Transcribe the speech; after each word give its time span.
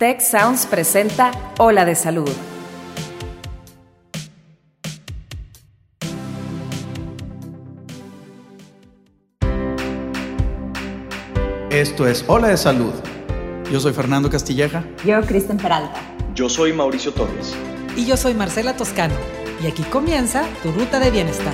Tech 0.00 0.22
Sounds 0.22 0.64
presenta 0.64 1.30
Ola 1.58 1.84
de 1.84 1.94
Salud. 1.94 2.30
Esto 11.68 12.08
es 12.08 12.24
Ola 12.28 12.48
de 12.48 12.56
Salud. 12.56 12.94
Yo 13.70 13.78
soy 13.78 13.92
Fernando 13.92 14.30
Castilleja. 14.30 14.86
Yo, 15.04 15.20
Kristen 15.20 15.58
Peralta. 15.58 16.00
Yo 16.34 16.48
soy 16.48 16.72
Mauricio 16.72 17.12
Torres. 17.12 17.54
Y 17.94 18.06
yo 18.06 18.16
soy 18.16 18.32
Marcela 18.32 18.74
Toscano. 18.74 19.16
Y 19.62 19.66
aquí 19.66 19.82
comienza 19.82 20.44
tu 20.62 20.72
ruta 20.72 20.98
de 20.98 21.10
bienestar. 21.10 21.52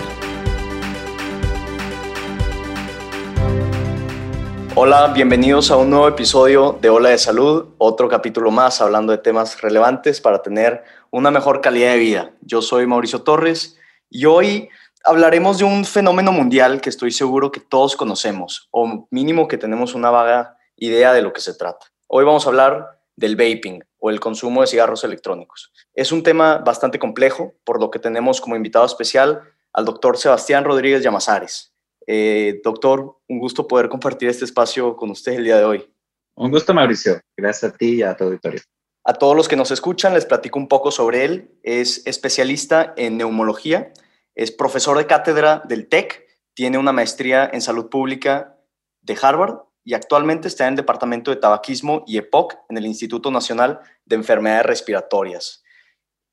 Hola, 4.79 5.07
bienvenidos 5.15 5.71
a 5.71 5.79
un 5.79 5.89
nuevo 5.89 6.07
episodio 6.07 6.77
de 6.83 6.91
Ola 6.91 7.09
de 7.09 7.17
Salud, 7.17 7.69
otro 7.79 8.11
capítulo 8.11 8.51
más 8.51 8.83
hablando 8.83 9.11
de 9.11 9.17
temas 9.17 9.63
relevantes 9.63 10.21
para 10.21 10.43
tener 10.43 10.85
una 11.11 11.31
mejor 11.31 11.63
calidad 11.63 11.93
de 11.93 11.97
vida. 11.97 12.31
Yo 12.43 12.61
soy 12.61 12.87
Mauricio 12.87 13.23
Torres 13.23 13.79
y 14.11 14.27
hoy 14.27 14.69
hablaremos 15.03 15.57
de 15.57 15.65
un 15.65 15.87
fenómeno 15.87 16.31
mundial 16.31 16.83
que 16.83 16.91
estoy 16.91 17.11
seguro 17.11 17.51
que 17.51 17.61
todos 17.61 17.97
conocemos, 17.97 18.69
o 18.71 19.09
mínimo 19.11 19.49
que 19.49 19.57
tenemos 19.57 19.95
una 19.95 20.11
vaga 20.11 20.59
idea 20.77 21.15
de 21.15 21.23
lo 21.23 21.33
que 21.33 21.41
se 21.41 21.55
trata. 21.55 21.87
Hoy 22.07 22.27
vamos 22.27 22.45
a 22.45 22.51
hablar 22.51 23.01
del 23.17 23.35
vaping 23.35 23.83
o 23.99 24.11
el 24.11 24.21
consumo 24.21 24.61
de 24.61 24.67
cigarros 24.67 25.05
electrónicos. 25.05 25.73
Es 25.95 26.13
un 26.13 26.23
tema 26.23 26.59
bastante 26.59 26.99
complejo, 26.99 27.55
por 27.65 27.81
lo 27.81 27.91
que 27.91 27.99
tenemos 27.99 28.43
como 28.43 28.57
invitado 28.57 28.85
especial 28.85 29.41
al 29.73 29.87
doctor 29.87 30.19
Sebastián 30.19 30.65
Rodríguez 30.65 31.03
Llamazares. 31.03 31.73
Eh, 32.07 32.61
doctor, 32.63 33.19
un 33.29 33.39
gusto 33.39 33.67
poder 33.67 33.89
compartir 33.89 34.29
este 34.29 34.45
espacio 34.45 34.95
con 34.97 35.11
usted 35.11 35.33
el 35.33 35.45
día 35.45 35.59
de 35.59 35.65
hoy. 35.65 35.91
Un 36.37 36.51
gusto, 36.51 36.73
Mauricio. 36.73 37.21
Gracias 37.37 37.73
a 37.73 37.77
ti 37.77 37.97
y 37.97 38.03
a 38.03 38.17
tu 38.17 38.25
auditorio. 38.25 38.61
A 39.05 39.15
todos 39.15 39.37
los 39.37 39.49
que 39.49 39.57
nos 39.57 39.71
escuchan, 39.71 40.15
les 40.15 40.27
platico 40.27 40.59
un 40.59 40.69
poco 40.69 40.91
sobre 40.91 41.25
él. 41.25 41.51
Es 41.63 42.07
especialista 42.07 42.93
en 42.97 43.17
neumología, 43.17 43.93
es 44.35 44.51
profesor 44.53 44.99
de 44.99 45.07
cátedra 45.07 45.63
del 45.67 45.89
TEC, 45.89 46.27
tiene 46.55 46.79
una 46.79 46.93
maestría 46.93 47.49
en 47.53 47.61
salud 47.61 47.89
pública 47.89 48.59
de 49.03 49.17
Harvard 49.21 49.61
y 49.85 49.95
actualmente 49.95 50.49
está 50.49 50.65
en 50.65 50.71
el 50.71 50.77
Departamento 50.77 51.31
de 51.31 51.37
Tabaquismo 51.37 52.03
y 52.07 52.19
EPOC 52.19 52.55
en 52.69 52.79
el 52.79 52.87
Instituto 52.87 53.31
Nacional 53.31 53.79
de 54.05 54.17
Enfermedades 54.17 54.67
Respiratorias. 54.67 55.63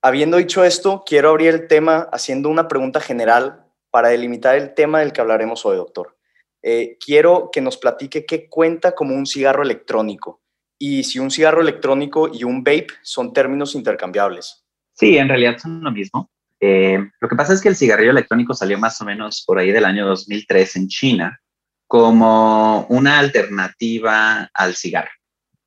Habiendo 0.01 0.37
dicho 0.37 0.63
esto, 0.63 1.03
quiero 1.05 1.29
abrir 1.29 1.49
el 1.49 1.67
tema 1.67 2.09
haciendo 2.11 2.49
una 2.49 2.67
pregunta 2.67 2.99
general 2.99 3.62
para 3.93 4.09
delimitar 4.09 4.55
el 4.55 4.73
tema 4.73 5.01
del 5.01 5.13
que 5.13 5.21
hablaremos 5.21 5.67
hoy, 5.67 5.77
doctor. 5.77 6.17
Eh, 6.63 6.97
quiero 6.99 7.51
que 7.53 7.61
nos 7.61 7.77
platique 7.77 8.25
qué 8.25 8.49
cuenta 8.49 8.95
como 8.95 9.13
un 9.13 9.27
cigarro 9.27 9.61
electrónico 9.61 10.41
y 10.79 11.03
si 11.03 11.19
un 11.19 11.29
cigarro 11.29 11.61
electrónico 11.61 12.27
y 12.33 12.43
un 12.43 12.63
vape 12.63 12.87
son 13.03 13.33
términos 13.33 13.75
intercambiables. 13.75 14.65
Sí, 14.93 15.15
en 15.17 15.29
realidad 15.29 15.59
son 15.59 15.83
lo 15.83 15.91
mismo. 15.91 16.31
Eh, 16.59 16.97
lo 17.19 17.29
que 17.29 17.35
pasa 17.35 17.53
es 17.53 17.61
que 17.61 17.69
el 17.69 17.75
cigarrillo 17.75 18.09
electrónico 18.09 18.55
salió 18.55 18.79
más 18.79 18.99
o 18.99 19.05
menos 19.05 19.43
por 19.45 19.59
ahí 19.59 19.71
del 19.71 19.85
año 19.85 20.07
2003 20.07 20.75
en 20.77 20.87
China 20.87 21.39
como 21.85 22.87
una 22.87 23.19
alternativa 23.19 24.49
al 24.55 24.73
cigarro. 24.73 25.11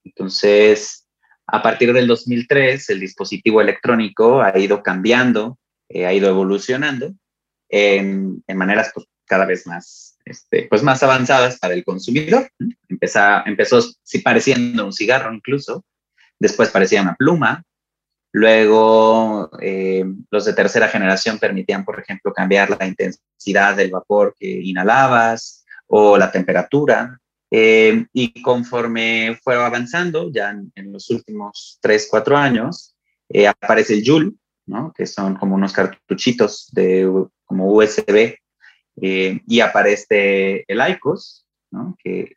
Entonces, 0.02 1.06
a 1.46 1.62
partir 1.62 1.92
del 1.92 2.08
2003, 2.08 2.90
el 2.90 2.98
dispositivo 2.98 3.60
electrónico 3.60 4.40
ha 4.42 4.58
ido 4.58 4.82
cambiando, 4.82 5.60
eh, 5.88 6.06
ha 6.06 6.12
ido 6.12 6.28
evolucionando 6.28 7.14
en, 7.68 8.42
maneras 8.54 8.90
pues, 8.94 9.06
cada 9.26 9.44
vez 9.44 9.66
más, 9.66 10.18
este, 10.24 10.66
pues 10.68 10.82
más 10.82 11.02
avanzadas 11.02 11.58
para 11.58 11.74
el 11.74 11.84
consumidor. 11.84 12.50
Empezó, 12.88 13.20
empezó 13.46 13.80
sí 14.02 14.20
pareciendo 14.20 14.86
un 14.86 14.92
cigarro 14.92 15.32
incluso, 15.32 15.84
después 16.38 16.70
parecía 16.70 17.02
una 17.02 17.16
pluma, 17.16 17.64
luego 18.32 19.50
eh, 19.60 20.04
los 20.30 20.44
de 20.44 20.52
tercera 20.52 20.88
generación 20.88 21.38
permitían, 21.38 21.84
por 21.84 21.98
ejemplo, 21.98 22.32
cambiar 22.32 22.76
la 22.78 22.86
intensidad 22.86 23.74
del 23.76 23.90
vapor 23.90 24.34
que 24.38 24.46
inhalabas 24.46 25.64
o 25.86 26.18
la 26.18 26.30
temperatura. 26.30 27.18
Eh, 27.50 28.04
y 28.12 28.42
conforme 28.42 29.38
fue 29.42 29.54
avanzando, 29.54 30.30
ya 30.32 30.50
en, 30.50 30.92
los 30.92 31.08
últimos 31.10 31.78
3, 31.80 32.08
4 32.10 32.36
años, 32.36 32.96
eh, 33.28 33.46
aparece 33.46 33.94
el 33.94 34.02
Joule, 34.04 34.32
¿no? 34.66 34.92
que 34.94 35.06
son 35.06 35.36
como 35.36 35.54
unos 35.54 35.72
cartuchitos 35.72 36.68
de 36.72 37.08
como 37.46 37.72
USB, 37.72 38.36
eh, 39.00 39.40
y 39.46 39.60
aparece 39.60 40.64
el 40.68 40.80
ICOS, 40.90 41.46
que, 42.02 42.36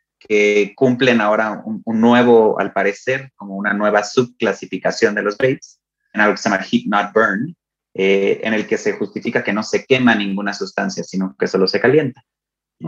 cumplen 0.76 1.20
ahora 1.20 1.62
un, 1.64 2.00
nuevo, 2.00 2.58
al 2.60 2.72
parecer, 2.72 3.32
como 3.36 3.56
una 3.56 3.72
nueva 3.72 4.04
subclasificación 4.04 5.14
de 5.14 5.22
los 5.22 5.36
vapes, 5.36 5.80
en 6.12 6.20
algo 6.20 6.34
que 6.34 6.42
se 6.42 6.48
llama 6.48 6.62
Heat 6.62 6.84
Not 6.86 7.12
Burn, 7.12 7.56
eh, 7.94 8.40
en 8.44 8.54
el 8.54 8.66
que 8.66 8.78
se 8.78 8.92
justifica 8.92 9.42
que 9.42 9.52
no 9.52 9.62
se 9.62 9.84
quema 9.84 10.14
ninguna 10.14 10.52
sustancia, 10.52 11.02
sino 11.02 11.34
que 11.38 11.46
solo 11.46 11.66
se 11.66 11.80
calienta. 11.80 12.22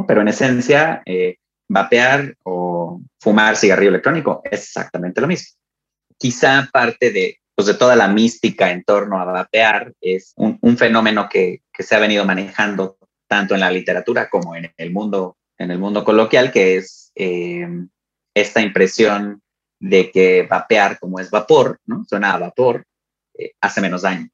Pero 0.07 0.21
en 0.21 0.29
esencia, 0.29 1.03
eh, 1.05 1.37
vapear 1.69 2.37
o 2.45 3.01
fumar 3.19 3.57
cigarrillo 3.57 3.91
electrónico 3.91 4.43
es 4.45 4.63
exactamente 4.65 5.21
lo 5.21 5.27
mismo. 5.27 5.59
Quizá 6.19 6.69
parte 6.73 7.11
de, 7.11 7.41
pues 7.55 7.67
de 7.67 7.75
toda 7.75 7.97
la 7.97 8.09
mística 8.09 8.71
en 8.71 8.85
torno 8.85 9.21
a 9.21 9.25
vapear 9.25 9.93
es 10.01 10.33
un, 10.37 10.59
un 10.63 10.77
fenómeno 10.77 11.29
que, 11.29 11.63
que, 11.73 11.83
se 11.83 11.95
ha 11.95 11.99
venido 11.99 12.25
manejando 12.25 12.97
tanto 13.27 13.55
en 13.55 13.61
la 13.61 13.71
literatura 13.71 14.29
como 14.29 14.57
en 14.57 14.73
el 14.77 14.91
mundo, 14.91 15.37
en 15.59 15.71
el 15.71 15.79
mundo 15.79 16.05
coloquial, 16.05 16.53
que 16.53 16.77
es 16.77 17.13
eh, 17.15 17.67
esta 18.35 18.61
impresión 18.61 19.43
de 19.79 20.11
que 20.11 20.47
vapear 20.49 20.99
como 20.99 21.19
es 21.19 21.31
vapor, 21.31 21.81
¿no? 21.87 22.05
suena 22.09 22.35
a 22.35 22.39
vapor, 22.39 22.85
eh, 23.35 23.53
hace 23.61 23.81
menos 23.81 24.03
daño, 24.03 24.29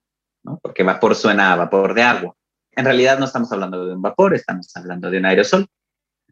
¿no? 0.44 0.58
porque 0.62 0.82
vapor 0.82 1.14
suena 1.14 1.52
a 1.52 1.56
vapor 1.56 1.94
de 1.94 2.02
agua. 2.02 2.34
En 2.72 2.84
realidad 2.84 3.18
no 3.18 3.24
estamos 3.24 3.50
hablando 3.52 3.86
de 3.86 3.94
un 3.94 4.02
vapor, 4.02 4.34
estamos 4.34 4.70
hablando 4.76 5.10
de 5.10 5.18
un 5.18 5.26
aerosol. 5.26 5.66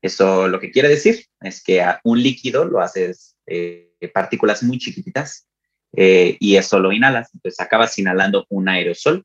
Eso 0.03 0.47
lo 0.47 0.61
que 0.61 0.71
quiere 0.71 0.89
decir 0.89 1.25
es 1.41 1.63
que 1.63 1.83
a 1.83 2.01
un 2.05 2.23
líquido 2.23 2.65
lo 2.65 2.81
haces 2.81 3.37
eh, 3.47 3.93
partículas 4.13 4.63
muy 4.63 4.79
chiquititas 4.79 5.47
eh, 5.97 6.37
y 6.39 6.57
eso 6.57 6.79
lo 6.79 6.93
inhalas. 6.93 7.31
Entonces 7.35 7.61
acabas 7.61 7.99
inhalando 7.99 8.47
un 8.49 8.69
aerosol 8.69 9.25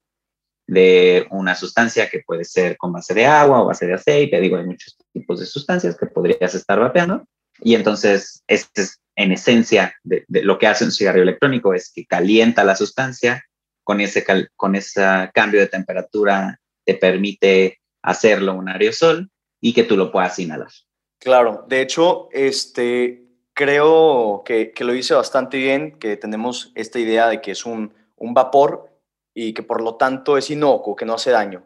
de 0.68 1.28
una 1.32 1.56
sustancia 1.56 2.10
que 2.10 2.24
puede 2.26 2.46
ser 2.46 2.78
con 2.78 2.94
base 2.94 3.14
de 3.14 3.26
agua 3.26 3.62
o 3.62 3.66
base 3.66 3.88
de 3.88 3.94
aceite. 3.94 4.40
Digo, 4.40 4.58
hay 4.58 4.66
muchos 4.66 4.98
tipos 5.12 5.40
de 5.40 5.46
sustancias 5.46 5.98
que 5.98 6.06
podrías 6.06 6.56
estar 6.56 6.80
vapeando. 6.80 7.26
Y 7.60 7.76
entonces, 7.76 8.44
este 8.48 8.84
es 8.84 9.02
en 9.16 9.32
esencia 9.32 9.94
de, 10.04 10.26
lo 10.28 10.58
que 10.58 10.68
hace 10.68 10.86
un 10.86 10.92
cigarrillo 10.92 11.24
electrónico, 11.24 11.74
es 11.74 11.92
que 11.92 12.06
calienta 12.06 12.64
la 12.64 12.76
sustancia, 12.76 13.44
con 13.84 14.00
ese, 14.00 14.24
con 14.56 14.76
ese 14.76 15.02
cambio 15.34 15.60
de 15.60 15.68
temperatura 15.68 16.60
te 16.86 16.94
permite 16.96 17.80
hacerlo 18.02 18.54
un 18.54 18.70
aerosol 18.70 19.30
y 19.60 19.74
que 19.74 19.84
tú 19.84 19.98
lo 19.98 20.12
puedas 20.12 20.40
inhalar. 20.40 20.72
Claro, 21.20 21.66
de 21.68 21.82
hecho, 21.82 22.30
este, 22.32 23.26
creo 23.54 24.44
que, 24.46 24.74
lo 24.80 24.94
dice 24.94 25.14
bastante 25.14 25.58
bien, 25.58 25.98
que 26.00 26.18
tenemos 26.18 26.72
esta 26.76 27.00
idea 27.00 27.28
de 27.28 27.42
que 27.42 27.52
es 27.52 27.66
un, 27.66 27.94
vapor 28.18 28.90
y 29.34 29.54
que 29.54 29.64
por 29.64 29.82
lo 29.82 29.96
tanto 29.96 30.38
es 30.38 30.52
inocuo, 30.52 30.96
que 30.96 31.06
no 31.06 31.14
hace 31.14 31.32
daño. 31.32 31.64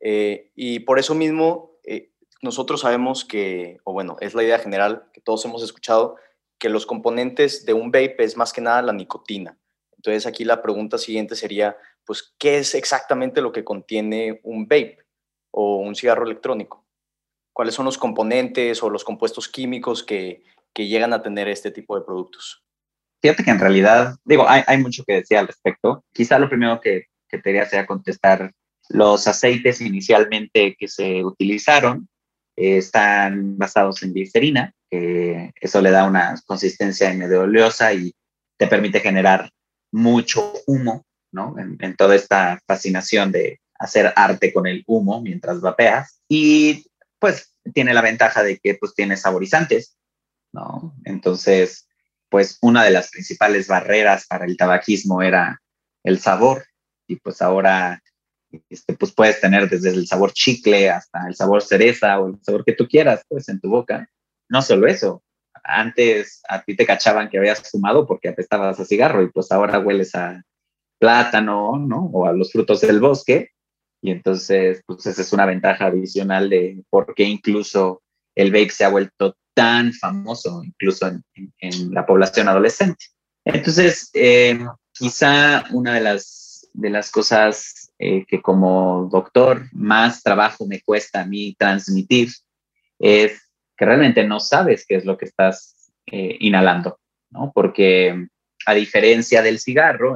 Eh, 0.00 0.50
y 0.54 0.80
por 0.80 0.98
eso 0.98 1.14
mismo 1.14 1.72
eh, 1.84 2.12
nosotros 2.40 2.80
sabemos 2.80 3.24
que, 3.24 3.78
o 3.84 3.92
bueno, 3.92 4.16
es 4.20 4.34
la 4.34 4.42
idea 4.42 4.58
general 4.58 5.10
que 5.12 5.20
todos 5.20 5.44
hemos 5.44 5.62
escuchado, 5.62 6.16
que 6.58 6.68
los 6.68 6.86
componentes 6.86 7.66
de 7.66 7.74
un 7.74 7.90
vape 7.90 8.24
es 8.24 8.36
más 8.36 8.52
que 8.52 8.60
nada 8.60 8.82
la 8.82 8.92
nicotina. 8.92 9.58
Entonces 9.96 10.26
aquí 10.26 10.44
la 10.44 10.62
pregunta 10.62 10.96
siguiente 10.96 11.34
sería, 11.36 11.76
pues, 12.04 12.34
¿qué 12.38 12.58
es 12.58 12.74
exactamente 12.74 13.42
lo 13.42 13.52
que 13.52 13.64
contiene 13.64 14.40
un 14.44 14.64
vape 14.64 14.98
o 15.50 15.76
un 15.76 15.94
cigarro 15.94 16.24
electrónico? 16.24 16.84
¿Cuáles 17.52 17.74
son 17.74 17.84
los 17.84 17.98
componentes 17.98 18.82
o 18.82 18.88
los 18.88 19.04
compuestos 19.04 19.48
químicos 19.48 20.04
que, 20.04 20.42
que 20.78 20.86
llegan 20.86 21.12
a 21.12 21.20
tener 21.20 21.48
este 21.48 21.72
tipo 21.72 21.98
de 21.98 22.04
productos? 22.04 22.62
Fíjate 23.20 23.42
que 23.42 23.50
en 23.50 23.58
realidad, 23.58 24.14
digo, 24.24 24.46
hay, 24.48 24.78
mucho 24.78 25.02
que 25.04 25.14
decir 25.14 25.36
al 25.36 25.48
respecto. 25.48 26.04
Quizá 26.12 26.38
lo 26.38 26.48
primero 26.48 26.80
que, 26.80 27.06
que 27.28 27.38
te 27.38 27.50
diría 27.50 27.66
sea 27.66 27.84
contestar 27.84 28.52
los 28.90 29.26
aceites 29.26 29.80
inicialmente 29.80 30.76
que 30.78 30.86
se 30.86 31.24
utilizaron 31.24 32.08
eh, 32.56 32.76
están 32.76 33.58
basados 33.58 34.04
en 34.04 34.12
glicerina, 34.12 34.72
que 34.88 35.50
eso 35.60 35.82
le 35.82 35.90
da 35.90 36.04
una 36.04 36.36
consistencia 36.46 37.12
medio 37.12 37.40
oleosa 37.40 37.92
y 37.92 38.14
te 38.56 38.68
permite 38.68 39.00
generar 39.00 39.50
mucho 39.90 40.52
humo, 40.68 41.04
¿no? 41.32 41.58
En, 41.58 41.76
en, 41.80 41.96
toda 41.96 42.14
esta 42.14 42.60
fascinación 42.68 43.32
de 43.32 43.60
hacer 43.80 44.12
arte 44.14 44.52
con 44.52 44.68
el 44.68 44.84
humo 44.86 45.20
mientras 45.20 45.60
vapeas. 45.60 46.22
Y 46.28 46.86
pues 47.18 47.52
tiene 47.74 47.92
la 47.94 48.00
ventaja 48.00 48.44
de 48.44 48.58
que 48.58 48.76
pues 48.76 48.94
tiene 48.94 49.16
saborizantes, 49.16 49.97
Entonces, 51.04 51.88
pues 52.28 52.58
una 52.60 52.84
de 52.84 52.90
las 52.90 53.10
principales 53.10 53.68
barreras 53.68 54.26
para 54.26 54.44
el 54.44 54.56
tabaquismo 54.56 55.22
era 55.22 55.60
el 56.04 56.18
sabor 56.18 56.64
y 57.06 57.16
pues 57.16 57.40
ahora 57.42 58.02
este, 58.70 58.94
pues 58.94 59.12
puedes 59.12 59.40
tener 59.40 59.68
desde 59.68 59.90
el 59.90 60.06
sabor 60.06 60.32
chicle 60.32 60.90
hasta 60.90 61.26
el 61.28 61.34
sabor 61.34 61.62
cereza 61.62 62.18
o 62.20 62.28
el 62.28 62.38
sabor 62.42 62.64
que 62.64 62.72
tú 62.72 62.86
quieras 62.86 63.22
pues 63.28 63.48
en 63.48 63.60
tu 63.60 63.68
boca. 63.68 64.08
No 64.48 64.62
solo 64.62 64.86
eso, 64.86 65.22
antes 65.64 66.42
a 66.48 66.62
ti 66.62 66.74
te 66.74 66.86
cachaban 66.86 67.28
que 67.28 67.38
habías 67.38 67.62
fumado 67.70 68.06
porque 68.06 68.28
apestabas 68.28 68.80
a 68.80 68.84
cigarro 68.84 69.22
y 69.22 69.30
pues 69.30 69.52
ahora 69.52 69.78
hueles 69.78 70.14
a 70.14 70.42
plátano, 70.98 71.78
¿no? 71.78 72.10
O 72.12 72.26
a 72.26 72.32
los 72.32 72.52
frutos 72.52 72.80
del 72.80 73.00
bosque. 73.00 73.50
Y 74.00 74.10
entonces, 74.10 74.82
pues 74.86 75.04
esa 75.06 75.22
es 75.22 75.32
una 75.32 75.44
ventaja 75.44 75.86
adicional 75.86 76.48
de 76.48 76.82
por 76.88 77.14
qué 77.14 77.24
incluso 77.24 78.02
el 78.34 78.50
vape 78.50 78.70
se 78.70 78.84
ha 78.84 78.88
vuelto 78.88 79.36
tan 79.58 79.92
famoso, 79.92 80.62
incluso 80.62 81.10
en, 81.58 81.92
la 81.92 82.06
población 82.06 82.48
adolescente. 82.48 83.06
Entonces, 83.44 84.08
eh, 84.14 84.56
quizá 84.92 85.64
una 85.72 85.94
de 85.94 86.00
las, 86.00 86.70
de 86.72 86.90
las 86.90 87.10
cosas 87.10 87.90
eh, 87.98 88.24
que 88.24 88.40
como 88.40 89.08
doctor 89.10 89.66
más 89.72 90.22
trabajo 90.22 90.64
me 90.64 90.80
cuesta 90.80 91.22
a 91.22 91.26
mí 91.26 91.56
transmitir 91.58 92.28
es 93.00 93.50
que 93.76 93.84
realmente 93.84 94.24
no 94.24 94.38
sabes 94.38 94.86
qué 94.86 94.94
es 94.94 95.04
lo 95.04 95.18
que 95.18 95.24
estás 95.24 95.90
eh, 96.06 96.36
inhalando, 96.38 97.00
¿no? 97.30 97.50
Porque 97.52 98.28
a 98.64 98.74
diferencia 98.74 99.42
del 99.42 99.58
cigarro, 99.58 100.14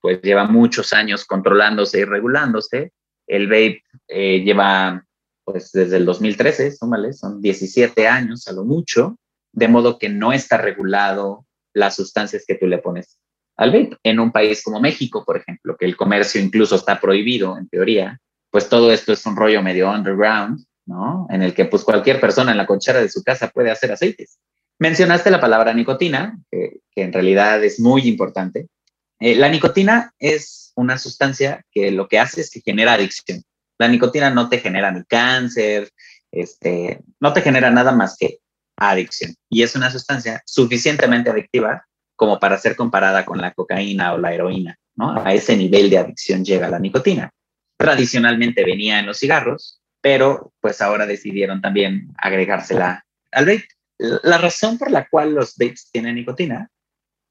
pues 0.00 0.20
lleva 0.20 0.48
muchos 0.48 0.92
años 0.92 1.24
controlándose 1.24 2.00
y 2.00 2.04
regulándose, 2.04 2.90
el 3.28 3.46
vape 3.46 3.84
lleva 4.08 5.06
pues 5.44 5.72
desde 5.72 5.96
el 5.96 6.04
2013, 6.04 6.72
súmale, 6.72 7.12
son 7.12 7.40
17 7.40 8.06
años 8.06 8.46
a 8.48 8.52
lo 8.52 8.64
mucho, 8.64 9.18
de 9.52 9.68
modo 9.68 9.98
que 9.98 10.08
no 10.08 10.32
está 10.32 10.56
regulado 10.56 11.46
las 11.74 11.96
sustancias 11.96 12.44
que 12.46 12.54
tú 12.54 12.66
le 12.66 12.78
pones 12.78 13.18
al 13.56 13.70
vape. 13.70 13.98
En 14.02 14.20
un 14.20 14.32
país 14.32 14.62
como 14.62 14.80
México, 14.80 15.24
por 15.24 15.36
ejemplo, 15.36 15.76
que 15.76 15.84
el 15.84 15.96
comercio 15.96 16.40
incluso 16.40 16.76
está 16.76 17.00
prohibido 17.00 17.58
en 17.58 17.68
teoría, 17.68 18.18
pues 18.50 18.68
todo 18.68 18.92
esto 18.92 19.12
es 19.12 19.24
un 19.26 19.36
rollo 19.36 19.62
medio 19.62 19.90
underground 19.90 20.64
¿no? 20.86 21.26
En 21.30 21.42
el 21.42 21.54
que 21.54 21.64
pues 21.64 21.84
cualquier 21.84 22.20
persona 22.20 22.52
en 22.52 22.58
la 22.58 22.66
conchera 22.66 23.00
de 23.00 23.08
su 23.08 23.22
casa 23.22 23.48
puede 23.48 23.70
hacer 23.70 23.92
aceites. 23.92 24.38
Mencionaste 24.78 25.30
la 25.30 25.40
palabra 25.40 25.72
nicotina, 25.74 26.38
que, 26.50 26.80
en 26.96 27.12
realidad 27.12 27.62
es 27.62 27.78
muy 27.78 28.02
importante. 28.02 28.68
Eh, 29.20 29.36
la 29.36 29.48
nicotina 29.48 30.12
es 30.18 30.72
una 30.74 30.98
sustancia 30.98 31.64
que 31.70 31.90
lo 31.90 32.08
que 32.08 32.18
hace 32.18 32.40
es 32.40 32.50
que 32.50 32.60
genera 32.60 32.94
adicción. 32.94 33.42
La 33.82 33.88
nicotina 33.88 34.30
no 34.30 34.48
te 34.48 34.60
genera 34.60 34.92
ni 34.92 35.02
cáncer, 35.02 35.90
este, 36.30 37.00
no 37.18 37.32
te 37.32 37.42
genera 37.42 37.68
nada 37.68 37.90
más 37.90 38.16
que 38.16 38.38
adicción. 38.76 39.34
Y 39.50 39.64
es 39.64 39.74
una 39.74 39.90
sustancia 39.90 40.40
suficientemente 40.46 41.30
adictiva 41.30 41.84
como 42.14 42.38
para 42.38 42.58
ser 42.58 42.76
comparada 42.76 43.24
con 43.24 43.40
la 43.40 43.52
cocaína 43.52 44.12
o 44.12 44.18
la 44.18 44.32
heroína. 44.32 44.78
¿no? 44.94 45.20
A 45.20 45.34
ese 45.34 45.56
nivel 45.56 45.90
de 45.90 45.98
adicción 45.98 46.44
llega 46.44 46.68
la 46.68 46.78
nicotina. 46.78 47.32
Tradicionalmente 47.76 48.64
venía 48.64 49.00
en 49.00 49.06
los 49.06 49.18
cigarros, 49.18 49.80
pero 50.00 50.52
pues 50.60 50.80
ahora 50.80 51.04
decidieron 51.04 51.60
también 51.60 52.06
agregársela 52.18 53.04
al 53.32 53.46
vape. 53.46 53.66
La 53.98 54.38
razón 54.38 54.78
por 54.78 54.92
la 54.92 55.08
cual 55.08 55.34
los 55.34 55.56
vapes 55.56 55.90
tienen 55.90 56.14
nicotina 56.14 56.70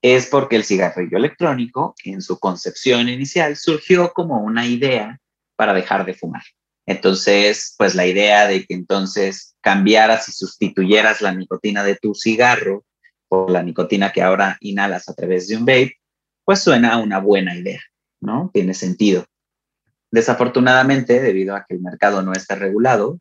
es 0.02 0.26
porque 0.26 0.58
el 0.58 0.66
cigarrillo 0.66 1.16
electrónico, 1.16 1.96
en 2.04 2.22
su 2.22 2.40
concepción 2.40 3.08
inicial, 3.08 3.56
surgió 3.56 4.12
como 4.12 4.42
una 4.42 4.68
idea 4.68 5.21
para 5.62 5.76
dejar 5.76 6.08
de 6.08 6.16
fumar. 6.16 6.42
Entonces, 6.88 7.76
pues 7.78 7.94
la 7.94 8.08
idea 8.08 8.48
de 8.48 8.66
que 8.66 8.74
entonces 8.74 9.56
cambiaras 9.62 10.28
y 10.28 10.32
sustituyeras 10.32 11.22
la 11.22 11.36
nicotina 11.36 11.84
de 11.84 11.98
tu 11.98 12.16
cigarro 12.16 12.84
por 13.28 13.52
la 13.52 13.62
nicotina 13.62 14.12
que 14.12 14.24
ahora 14.24 14.58
inhalas 14.60 15.08
a 15.08 15.14
través 15.14 15.48
de 15.48 15.58
un 15.58 15.66
vape, 15.68 16.00
pues 16.44 16.62
suena 16.62 16.98
una 16.98 17.20
buena 17.20 17.56
idea, 17.56 17.80
¿no? 18.22 18.50
Tiene 18.52 18.74
sentido. 18.74 19.24
Desafortunadamente, 20.10 21.22
debido 21.22 21.56
a 21.56 21.64
que 21.64 21.76
el 21.76 21.82
mercado 21.82 22.24
no 22.24 22.34
está 22.34 22.56
regulado, 22.56 23.20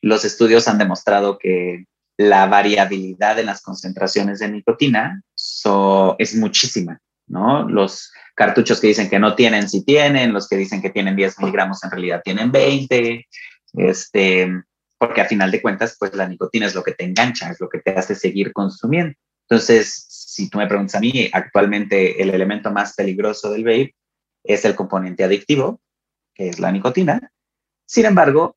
los 0.00 0.24
estudios 0.24 0.66
han 0.68 0.78
demostrado 0.78 1.36
que 1.36 1.84
la 2.16 2.46
variabilidad 2.46 3.38
en 3.38 3.44
las 3.44 3.60
concentraciones 3.60 4.38
de 4.38 4.48
nicotina 4.48 5.20
es 6.16 6.34
muchísima, 6.34 7.02
¿no? 7.26 7.68
Los 7.68 8.12
cartuchos 8.34 8.80
que 8.80 8.88
dicen 8.88 9.08
que 9.08 9.18
no 9.18 9.34
tienen, 9.34 9.68
sí 9.68 9.84
tienen, 9.84 10.32
los 10.32 10.48
que 10.48 10.56
dicen 10.56 10.82
que 10.82 10.90
tienen 10.90 11.16
10 11.16 11.38
miligramos 11.40 11.82
en 11.84 11.90
realidad 11.90 12.22
tienen 12.24 12.50
20, 12.50 13.26
este, 13.74 14.62
porque 14.98 15.20
a 15.20 15.26
final 15.26 15.50
de 15.50 15.62
cuentas, 15.62 15.96
pues 15.98 16.14
la 16.14 16.28
nicotina 16.28 16.66
es 16.66 16.74
lo 16.74 16.82
que 16.82 16.92
te 16.92 17.04
engancha, 17.04 17.50
es 17.50 17.60
lo 17.60 17.68
que 17.68 17.80
te 17.80 17.92
hace 17.92 18.14
seguir 18.14 18.52
consumiendo. 18.52 19.14
Entonces, 19.48 20.06
si 20.08 20.48
tú 20.48 20.58
me 20.58 20.66
preguntas 20.66 20.94
a 20.94 21.00
mí, 21.00 21.28
actualmente 21.32 22.22
el 22.22 22.30
elemento 22.30 22.70
más 22.70 22.94
peligroso 22.94 23.50
del 23.50 23.64
vape 23.64 23.94
es 24.42 24.64
el 24.64 24.74
componente 24.74 25.24
adictivo, 25.24 25.80
que 26.34 26.48
es 26.48 26.58
la 26.58 26.72
nicotina. 26.72 27.30
Sin 27.86 28.06
embargo, 28.06 28.56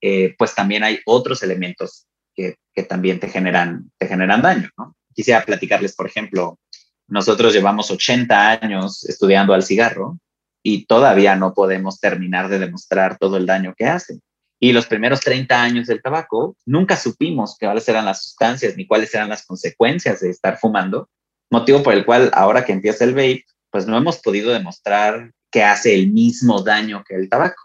eh, 0.00 0.34
pues 0.38 0.54
también 0.54 0.84
hay 0.84 1.00
otros 1.06 1.42
elementos 1.42 2.06
que, 2.34 2.56
también 2.88 3.18
te 3.18 3.28
generan, 3.28 3.90
te 3.98 4.06
generan 4.06 4.42
daño. 4.42 4.68
Quisiera 5.14 5.42
platicarles, 5.44 5.96
por 5.96 6.06
ejemplo, 6.06 6.58
nosotros 7.08 7.52
llevamos 7.52 7.90
80 7.90 8.50
años 8.50 9.04
estudiando 9.08 9.54
al 9.54 9.62
cigarro 9.62 10.18
y 10.62 10.86
todavía 10.86 11.36
no 11.36 11.54
podemos 11.54 12.00
terminar 12.00 12.48
de 12.48 12.58
demostrar 12.58 13.18
todo 13.18 13.36
el 13.36 13.46
daño 13.46 13.74
que 13.76 13.86
hace. 13.86 14.20
Y 14.58 14.72
los 14.72 14.86
primeros 14.86 15.20
30 15.20 15.62
años 15.62 15.86
del 15.86 16.02
tabaco, 16.02 16.56
nunca 16.64 16.96
supimos 16.96 17.56
cuáles 17.60 17.88
eran 17.88 18.06
las 18.06 18.24
sustancias 18.24 18.76
ni 18.76 18.86
cuáles 18.86 19.14
eran 19.14 19.28
las 19.28 19.44
consecuencias 19.44 20.20
de 20.20 20.30
estar 20.30 20.58
fumando, 20.58 21.08
motivo 21.50 21.82
por 21.82 21.94
el 21.94 22.04
cual 22.04 22.30
ahora 22.32 22.64
que 22.64 22.72
empieza 22.72 23.04
el 23.04 23.14
vape, 23.14 23.44
pues 23.70 23.86
no 23.86 23.96
hemos 23.96 24.18
podido 24.18 24.52
demostrar 24.52 25.32
que 25.50 25.62
hace 25.62 25.94
el 25.94 26.10
mismo 26.10 26.62
daño 26.62 27.04
que 27.06 27.14
el 27.14 27.28
tabaco. 27.28 27.62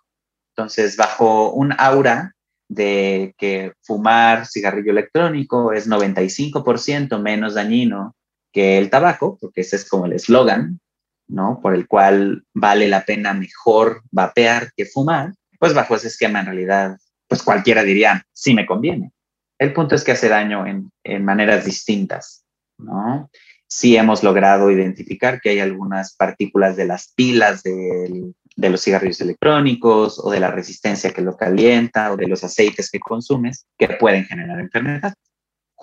Entonces, 0.56 0.98
bajo 0.98 1.52
un 1.54 1.74
aura 1.78 2.36
de 2.70 3.34
que 3.38 3.74
fumar 3.82 4.46
cigarrillo 4.46 4.92
electrónico 4.92 5.74
es 5.74 5.90
95% 5.90 7.20
menos 7.20 7.56
dañino 7.56 8.16
que 8.52 8.78
el 8.78 8.90
tabaco, 8.90 9.38
porque 9.40 9.62
ese 9.62 9.76
es 9.76 9.88
como 9.88 10.06
el 10.06 10.14
eslogan, 10.14 10.80
¿no? 11.28 11.60
Por 11.62 11.74
el 11.76 11.88
cual 11.88 12.44
vale 12.54 12.88
la 12.88 13.06
pena 13.06 13.34
mejor 13.34 14.04
vapear 14.12 14.72
que 14.76 14.86
fumar, 14.86 15.34
pues 15.60 15.74
bajo 15.74 15.96
ese 15.96 16.08
esquema 16.08 16.42
en 16.42 16.48
realidad, 16.48 16.98
pues 17.28 17.44
cualquiera 17.44 17.84
diría, 17.84 18.26
sí 18.34 18.54
me 18.54 18.66
conviene. 18.66 19.12
El 19.58 19.74
punto 19.74 19.96
es 19.96 20.04
que 20.04 20.12
hace 20.12 20.28
daño 20.28 20.66
en, 20.66 20.92
maneras 21.24 21.66
distintas, 21.66 22.44
¿no? 22.78 23.30
sí 23.68 23.96
hemos 23.96 24.22
logrado 24.22 24.70
identificar 24.70 25.40
que 25.40 25.52
hay 25.52 25.60
algunas 25.60 26.16
partículas 26.16 26.76
de 26.76 26.86
las 26.86 27.14
pilas 27.14 27.64
de 27.64 28.34
los 28.58 28.82
cigarrillos 28.82 29.22
electrónicos 29.22 30.20
o 30.22 30.30
de 30.30 30.42
la 30.42 30.52
resistencia 30.52 31.12
que 31.12 31.22
lo 31.22 31.38
calienta 31.38 32.12
o 32.12 32.18
de 32.18 32.28
los 32.28 32.44
aceites 32.44 32.92
que 32.92 33.00
consumes 33.00 33.66
que 33.78 33.88
pueden 33.88 34.26
generar 34.26 34.60
enfermedad. 34.60 35.14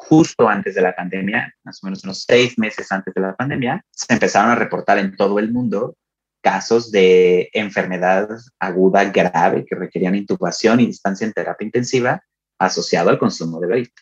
Justo 0.00 0.48
antes 0.48 0.76
de 0.76 0.80
la 0.80 0.94
pandemia, 0.94 1.52
más 1.64 1.82
o 1.82 1.86
menos 1.86 2.04
unos 2.04 2.24
seis 2.26 2.56
meses 2.58 2.90
antes 2.92 3.12
de 3.12 3.20
la 3.20 3.34
pandemia, 3.34 3.84
se 3.90 4.12
empezaron 4.12 4.50
a 4.50 4.54
reportar 4.54 4.96
en 4.98 5.16
todo 5.16 5.38
el 5.38 5.52
mundo 5.52 5.96
casos 6.40 6.92
de 6.92 7.50
enfermedad 7.52 8.28
aguda 8.60 9.04
grave 9.06 9.66
que 9.66 9.74
requerían 9.74 10.14
intubación 10.14 10.80
y 10.80 10.86
distancia 10.86 11.26
en 11.26 11.32
terapia 11.32 11.66
intensiva 11.66 12.22
asociado 12.58 13.10
al 13.10 13.18
consumo 13.18 13.60
de 13.60 13.66
vape. 13.66 13.92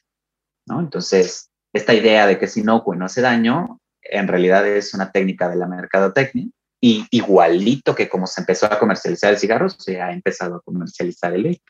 ¿no? 0.67 0.81
Entonces, 0.81 1.51
esta 1.73 1.95
idea 1.95 2.27
de 2.27 2.39
que 2.39 2.45
es 2.45 2.57
inocuo 2.57 2.95
y 2.95 2.99
no 2.99 3.07
hace 3.07 3.23
daño, 3.23 3.81
en 4.03 4.29
realidad 4.29 4.67
es 4.67 4.93
una 4.95 5.11
técnica 5.11 5.49
de 5.49 5.57
la 5.57 5.67
mercadotecnia 5.67 6.47
y 6.81 7.07
igualito 7.11 7.95
que 7.95 8.09
como 8.09 8.27
se 8.27 8.43
empezó 8.43 8.67
a 8.67 8.79
comercializar 8.79 9.33
el 9.33 9.39
cigarro, 9.39 9.69
se 9.71 10.01
ha 10.01 10.13
empezado 10.13 10.57
a 10.57 10.61
comercializar 10.61 11.33
el 11.35 11.45
vape. 11.45 11.63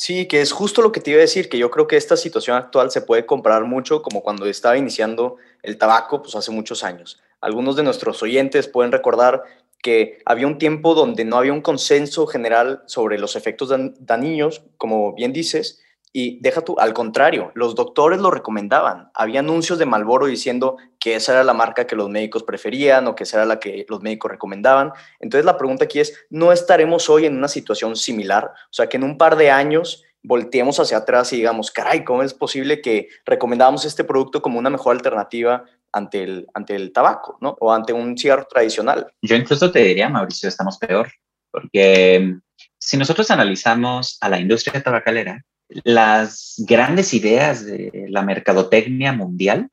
Sí, 0.00 0.28
que 0.28 0.40
es 0.40 0.52
justo 0.52 0.80
lo 0.80 0.92
que 0.92 1.00
te 1.00 1.10
iba 1.10 1.18
a 1.18 1.22
decir, 1.22 1.48
que 1.48 1.58
yo 1.58 1.72
creo 1.72 1.88
que 1.88 1.96
esta 1.96 2.16
situación 2.16 2.56
actual 2.56 2.92
se 2.92 3.00
puede 3.00 3.26
comparar 3.26 3.64
mucho 3.64 4.00
como 4.00 4.22
cuando 4.22 4.46
estaba 4.46 4.78
iniciando 4.78 5.38
el 5.60 5.76
tabaco, 5.76 6.22
pues 6.22 6.36
hace 6.36 6.52
muchos 6.52 6.84
años. 6.84 7.20
Algunos 7.40 7.74
de 7.74 7.82
nuestros 7.82 8.22
oyentes 8.22 8.68
pueden 8.68 8.92
recordar 8.92 9.42
que 9.82 10.20
había 10.24 10.46
un 10.46 10.58
tiempo 10.58 10.94
donde 10.94 11.24
no 11.24 11.36
había 11.36 11.52
un 11.52 11.62
consenso 11.62 12.28
general 12.28 12.84
sobre 12.86 13.18
los 13.18 13.34
efectos 13.34 13.74
dañinos, 13.98 14.62
como 14.76 15.14
bien 15.14 15.32
dices, 15.32 15.82
y 16.12 16.40
deja 16.40 16.62
tú, 16.62 16.76
al 16.78 16.94
contrario, 16.94 17.52
los 17.54 17.74
doctores 17.74 18.20
lo 18.20 18.30
recomendaban. 18.30 19.10
Había 19.14 19.40
anuncios 19.40 19.78
de 19.78 19.86
Malboro 19.86 20.26
diciendo 20.26 20.76
que 20.98 21.14
esa 21.14 21.32
era 21.32 21.44
la 21.44 21.54
marca 21.54 21.86
que 21.86 21.96
los 21.96 22.08
médicos 22.08 22.42
preferían 22.42 23.06
o 23.06 23.14
que 23.14 23.24
esa 23.24 23.38
era 23.38 23.46
la 23.46 23.60
que 23.60 23.84
los 23.88 24.02
médicos 24.02 24.30
recomendaban. 24.30 24.92
Entonces 25.20 25.44
la 25.44 25.56
pregunta 25.56 25.84
aquí 25.84 26.00
es, 26.00 26.26
¿no 26.30 26.52
estaremos 26.52 27.10
hoy 27.10 27.26
en 27.26 27.36
una 27.36 27.48
situación 27.48 27.96
similar? 27.96 28.46
O 28.46 28.72
sea, 28.72 28.88
que 28.88 28.96
en 28.96 29.04
un 29.04 29.18
par 29.18 29.36
de 29.36 29.50
años 29.50 30.04
volteemos 30.22 30.80
hacia 30.80 30.98
atrás 30.98 31.32
y 31.32 31.36
digamos, 31.36 31.70
caray, 31.70 32.04
¿cómo 32.04 32.22
es 32.22 32.34
posible 32.34 32.80
que 32.80 33.08
recomendamos 33.24 33.84
este 33.84 34.04
producto 34.04 34.42
como 34.42 34.58
una 34.58 34.70
mejor 34.70 34.96
alternativa 34.96 35.64
ante 35.92 36.22
el, 36.22 36.46
ante 36.54 36.74
el 36.74 36.92
tabaco, 36.92 37.38
¿no? 37.40 37.56
O 37.60 37.72
ante 37.72 37.92
un 37.92 38.16
cigarro 38.16 38.46
tradicional. 38.46 39.12
Yo 39.22 39.36
incluso 39.36 39.70
te 39.70 39.80
diría, 39.80 40.08
Mauricio, 40.08 40.48
estamos 40.48 40.78
peor, 40.78 41.10
porque 41.50 42.36
si 42.78 42.96
nosotros 42.96 43.30
analizamos 43.30 44.18
a 44.20 44.28
la 44.28 44.38
industria 44.38 44.82
tabacalera, 44.82 45.44
las 45.68 46.54
grandes 46.58 47.12
ideas 47.14 47.64
de 47.64 48.06
la 48.08 48.22
mercadotecnia 48.22 49.12
mundial 49.12 49.68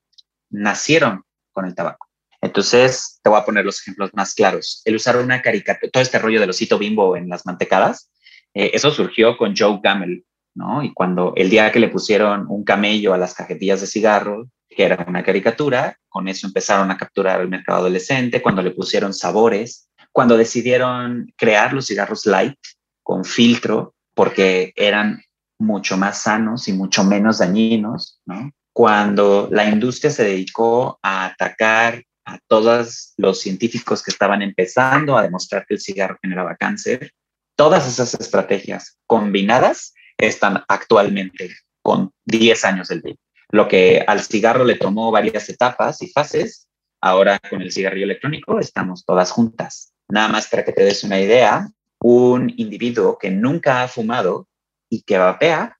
nacieron 0.49 1.23
con 1.51 1.65
el 1.65 1.75
tabaco. 1.75 2.07
Entonces, 2.41 3.19
te 3.23 3.29
voy 3.29 3.39
a 3.39 3.45
poner 3.45 3.65
los 3.65 3.81
ejemplos 3.81 4.11
más 4.13 4.33
claros. 4.33 4.81
El 4.85 4.95
usar 4.95 5.17
una 5.17 5.41
caricatura, 5.41 5.89
todo 5.91 6.03
este 6.03 6.19
rollo 6.19 6.39
del 6.39 6.49
osito 6.49 6.77
bimbo 6.77 7.17
en 7.17 7.29
las 7.29 7.45
mantecadas, 7.45 8.11
eh, 8.53 8.71
eso 8.73 8.91
surgió 8.91 9.37
con 9.37 9.55
Joe 9.55 9.79
Gamel, 9.81 10.25
¿no? 10.53 10.83
Y 10.83 10.93
cuando 10.93 11.33
el 11.35 11.49
día 11.49 11.71
que 11.71 11.79
le 11.79 11.89
pusieron 11.89 12.45
un 12.47 12.63
camello 12.63 13.13
a 13.13 13.17
las 13.17 13.33
cajetillas 13.33 13.81
de 13.81 13.87
cigarro, 13.87 14.47
que 14.69 14.83
era 14.83 15.05
una 15.07 15.23
caricatura, 15.23 15.97
con 16.07 16.27
eso 16.27 16.47
empezaron 16.47 16.91
a 16.91 16.97
capturar 16.97 17.41
el 17.41 17.49
mercado 17.49 17.79
adolescente, 17.79 18.41
cuando 18.41 18.61
le 18.61 18.71
pusieron 18.71 19.13
sabores, 19.13 19.89
cuando 20.11 20.37
decidieron 20.37 21.33
crear 21.35 21.73
los 21.73 21.87
cigarros 21.87 22.25
light 22.25 22.57
con 23.03 23.25
filtro, 23.25 23.95
porque 24.13 24.71
eran 24.75 25.21
mucho 25.57 25.97
más 25.97 26.21
sanos 26.21 26.67
y 26.67 26.73
mucho 26.73 27.03
menos 27.03 27.39
dañinos, 27.39 28.21
¿no? 28.25 28.51
Cuando 28.73 29.47
la 29.51 29.69
industria 29.69 30.11
se 30.11 30.23
dedicó 30.23 30.99
a 31.01 31.25
atacar 31.25 32.03
a 32.25 32.39
todos 32.47 33.13
los 33.17 33.39
científicos 33.39 34.03
que 34.03 34.11
estaban 34.11 34.41
empezando 34.41 35.17
a 35.17 35.21
demostrar 35.21 35.65
que 35.65 35.75
el 35.75 35.79
cigarro 35.79 36.17
generaba 36.21 36.55
cáncer, 36.55 37.11
todas 37.55 37.87
esas 37.87 38.13
estrategias 38.15 38.97
combinadas 39.05 39.93
están 40.17 40.63
actualmente 40.67 41.55
con 41.81 42.11
10 42.25 42.65
años 42.65 42.87
del 42.87 43.01
vape. 43.01 43.19
Lo 43.49 43.67
que 43.67 44.03
al 44.05 44.21
cigarro 44.21 44.65
le 44.65 44.75
tomó 44.75 45.11
varias 45.11 45.47
etapas 45.49 46.01
y 46.01 46.07
fases, 46.07 46.67
ahora 46.99 47.39
con 47.49 47.61
el 47.61 47.71
cigarrillo 47.71 48.05
electrónico 48.05 48.59
estamos 48.59 49.05
todas 49.05 49.31
juntas. 49.31 49.93
Nada 50.09 50.27
más 50.27 50.47
para 50.47 50.65
que 50.65 50.73
te 50.73 50.83
des 50.83 51.03
una 51.03 51.19
idea, 51.19 51.69
un 51.99 52.51
individuo 52.57 53.17
que 53.17 53.29
nunca 53.29 53.83
ha 53.83 53.87
fumado 53.87 54.47
y 54.89 55.01
que 55.03 55.17
vapea 55.17 55.77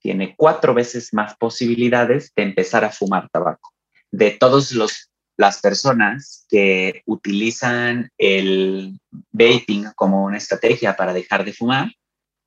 tiene 0.00 0.34
cuatro 0.36 0.74
veces 0.74 1.12
más 1.12 1.36
posibilidades 1.36 2.32
de 2.34 2.44
empezar 2.44 2.84
a 2.84 2.90
fumar 2.90 3.28
tabaco. 3.30 3.72
De 4.10 4.30
todas 4.30 4.72
las 5.36 5.60
personas 5.60 6.46
que 6.48 7.02
utilizan 7.06 8.10
el 8.16 9.00
vaping 9.32 9.90
como 9.94 10.24
una 10.24 10.38
estrategia 10.38 10.96
para 10.96 11.12
dejar 11.12 11.44
de 11.44 11.52
fumar, 11.52 11.90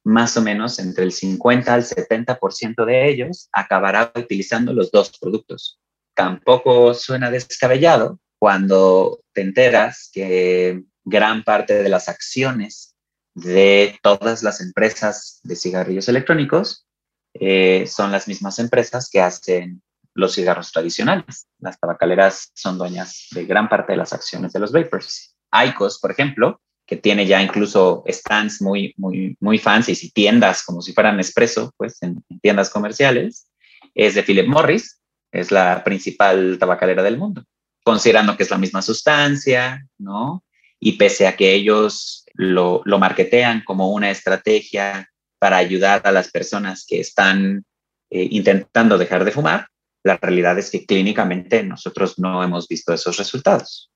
más 0.03 0.35
o 0.37 0.41
menos 0.41 0.79
entre 0.79 1.03
el 1.03 1.11
50 1.11 1.73
al 1.73 1.83
70% 1.83 2.85
de 2.85 3.09
ellos 3.09 3.49
acabará 3.51 4.11
utilizando 4.15 4.73
los 4.73 4.91
dos 4.91 5.17
productos. 5.19 5.79
Tampoco 6.15 6.93
suena 6.93 7.29
descabellado 7.29 8.19
cuando 8.39 9.19
te 9.33 9.41
enteras 9.41 10.09
que 10.11 10.81
gran 11.03 11.43
parte 11.43 11.81
de 11.83 11.89
las 11.89 12.09
acciones 12.09 12.90
de 13.33 13.97
todas 14.01 14.43
las 14.43 14.61
empresas 14.61 15.39
de 15.43 15.55
cigarrillos 15.55 16.09
electrónicos 16.09 16.85
eh, 17.33 17.85
son 17.87 18.11
las 18.11 18.27
mismas 18.27 18.59
empresas 18.59 19.09
que 19.09 19.21
hacen 19.21 19.81
los 20.13 20.35
cigarros 20.35 20.71
tradicionales. 20.71 21.47
Las 21.59 21.79
tabacaleras 21.79 22.51
son 22.53 22.77
dueñas 22.77 23.27
de 23.31 23.45
gran 23.45 23.69
parte 23.69 23.93
de 23.93 23.97
las 23.97 24.13
acciones 24.13 24.51
de 24.51 24.59
los 24.59 24.71
vapers. 24.71 25.35
ICOS, 25.51 25.99
por 25.99 26.11
ejemplo, 26.11 26.61
que 26.85 26.97
tiene 26.97 27.25
ya 27.25 27.41
incluso 27.41 28.03
stands 28.07 28.61
muy, 28.61 28.93
muy, 28.97 29.37
muy 29.39 29.57
fancy 29.57 29.97
y 30.01 30.11
tiendas 30.11 30.63
como 30.63 30.81
si 30.81 30.93
fueran 30.93 31.19
Espresso, 31.19 31.73
pues 31.77 32.01
en, 32.01 32.21
tiendas 32.41 32.69
comerciales, 32.69 33.47
es 33.95 34.15
de 34.15 34.23
Philip 34.23 34.47
Morris, 34.47 34.99
es 35.31 35.51
la 35.51 35.83
principal 35.83 36.57
tabacalera 36.59 37.01
del 37.03 37.17
mundo, 37.17 37.45
considerando 37.83 38.35
que 38.35 38.43
es 38.43 38.49
la 38.49 38.57
misma 38.57 38.81
sustancia, 38.81 39.87
¿no? 39.97 40.43
Y 40.79 40.93
pese 40.93 41.27
a 41.27 41.37
que 41.37 41.53
ellos 41.53 42.20
lo, 42.33 42.81
lo 42.85 42.99
marketean 42.99 43.63
como 43.65 43.91
una 43.91 44.11
estrategia 44.11 45.07
para 45.39 45.57
ayudar 45.57 46.01
a 46.03 46.11
las 46.11 46.29
personas 46.29 46.85
que 46.87 46.99
están 46.99 47.65
eh, 48.11 48.27
intentando 48.31 48.97
dejar 48.97 49.25
de 49.25 49.31
fumar, 49.31 49.67
la 50.03 50.17
realidad 50.17 50.57
es 50.59 50.69
que 50.69 50.85
clínicamente 50.85 51.63
nosotros 51.63 52.19
no 52.19 52.43
hemos 52.43 52.67
visto 52.67 52.93
esos 52.93 53.17
resultados. 53.17 53.89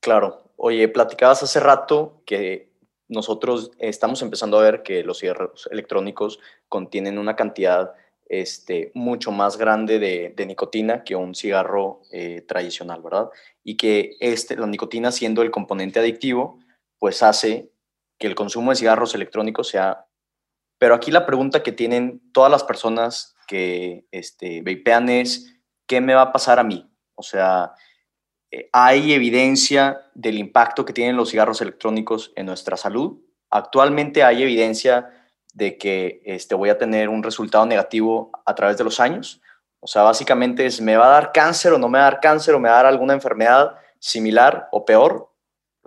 Claro. 0.00 0.52
Oye, 0.56 0.88
platicabas 0.88 1.42
hace 1.42 1.60
rato 1.60 2.22
que 2.24 2.70
nosotros 3.08 3.70
estamos 3.78 4.22
empezando 4.22 4.58
a 4.58 4.62
ver 4.62 4.82
que 4.82 5.02
los 5.02 5.18
cigarros 5.18 5.68
electrónicos 5.70 6.38
contienen 6.68 7.18
una 7.18 7.36
cantidad 7.36 7.94
este, 8.28 8.92
mucho 8.94 9.32
más 9.32 9.56
grande 9.56 9.98
de, 9.98 10.46
nicotina 10.46 11.02
que 11.02 11.16
un 11.16 11.34
cigarro 11.34 12.02
eh, 12.12 12.42
tradicional, 12.46 13.02
¿verdad? 13.02 13.30
Y 13.64 13.76
que 13.76 14.16
este, 14.20 14.56
la 14.56 14.66
nicotina 14.66 15.10
siendo 15.10 15.42
el 15.42 15.50
componente 15.50 15.98
adictivo, 15.98 16.60
pues 16.98 17.22
hace 17.22 17.70
que 18.18 18.26
el 18.26 18.34
consumo 18.34 18.70
de 18.70 18.76
cigarros 18.76 19.14
electrónicos 19.14 19.68
sea 19.68 20.08
pero 20.78 20.94
aquí 20.94 21.10
la 21.10 21.26
pregunta 21.26 21.62
que 21.62 21.72
tienen 21.72 22.22
todas 22.32 22.50
las 22.50 22.64
personas 22.64 23.36
que 23.46 24.06
este, 24.12 24.62
vapean 24.62 25.08
es, 25.08 25.56
¿qué 25.86 26.00
me 26.00 26.14
va 26.14 26.22
a 26.22 26.32
pasar 26.32 26.58
a 26.58 26.64
mí? 26.64 26.88
O 27.16 27.22
sea, 27.22 27.72
eh, 28.50 28.68
¿hay 28.72 29.12
evidencia 29.12 30.00
del 30.14 30.38
impacto 30.38 30.84
que 30.84 30.92
tienen 30.92 31.16
los 31.16 31.30
cigarros 31.30 31.60
electrónicos 31.60 32.32
en 32.36 32.46
nuestra 32.46 32.76
salud? 32.76 33.18
Actualmente 33.50 34.22
hay 34.22 34.42
evidencia 34.42 35.10
de 35.52 35.76
que 35.78 36.22
este, 36.24 36.54
voy 36.54 36.68
a 36.68 36.78
tener 36.78 37.08
un 37.08 37.22
resultado 37.22 37.66
negativo 37.66 38.30
a 38.46 38.54
través 38.54 38.78
de 38.78 38.84
los 38.84 39.00
años. 39.00 39.40
O 39.80 39.88
sea, 39.88 40.02
básicamente 40.02 40.66
es, 40.66 40.80
¿me 40.80 40.96
va 40.96 41.06
a 41.06 41.20
dar 41.20 41.32
cáncer 41.32 41.72
o 41.72 41.78
no 41.78 41.88
me 41.88 41.98
va 41.98 42.06
a 42.06 42.10
dar 42.10 42.20
cáncer 42.20 42.54
o 42.54 42.60
me 42.60 42.68
va 42.68 42.74
a 42.74 42.82
dar 42.82 42.86
alguna 42.86 43.14
enfermedad 43.14 43.74
similar 43.98 44.68
o 44.70 44.84
peor? 44.84 45.32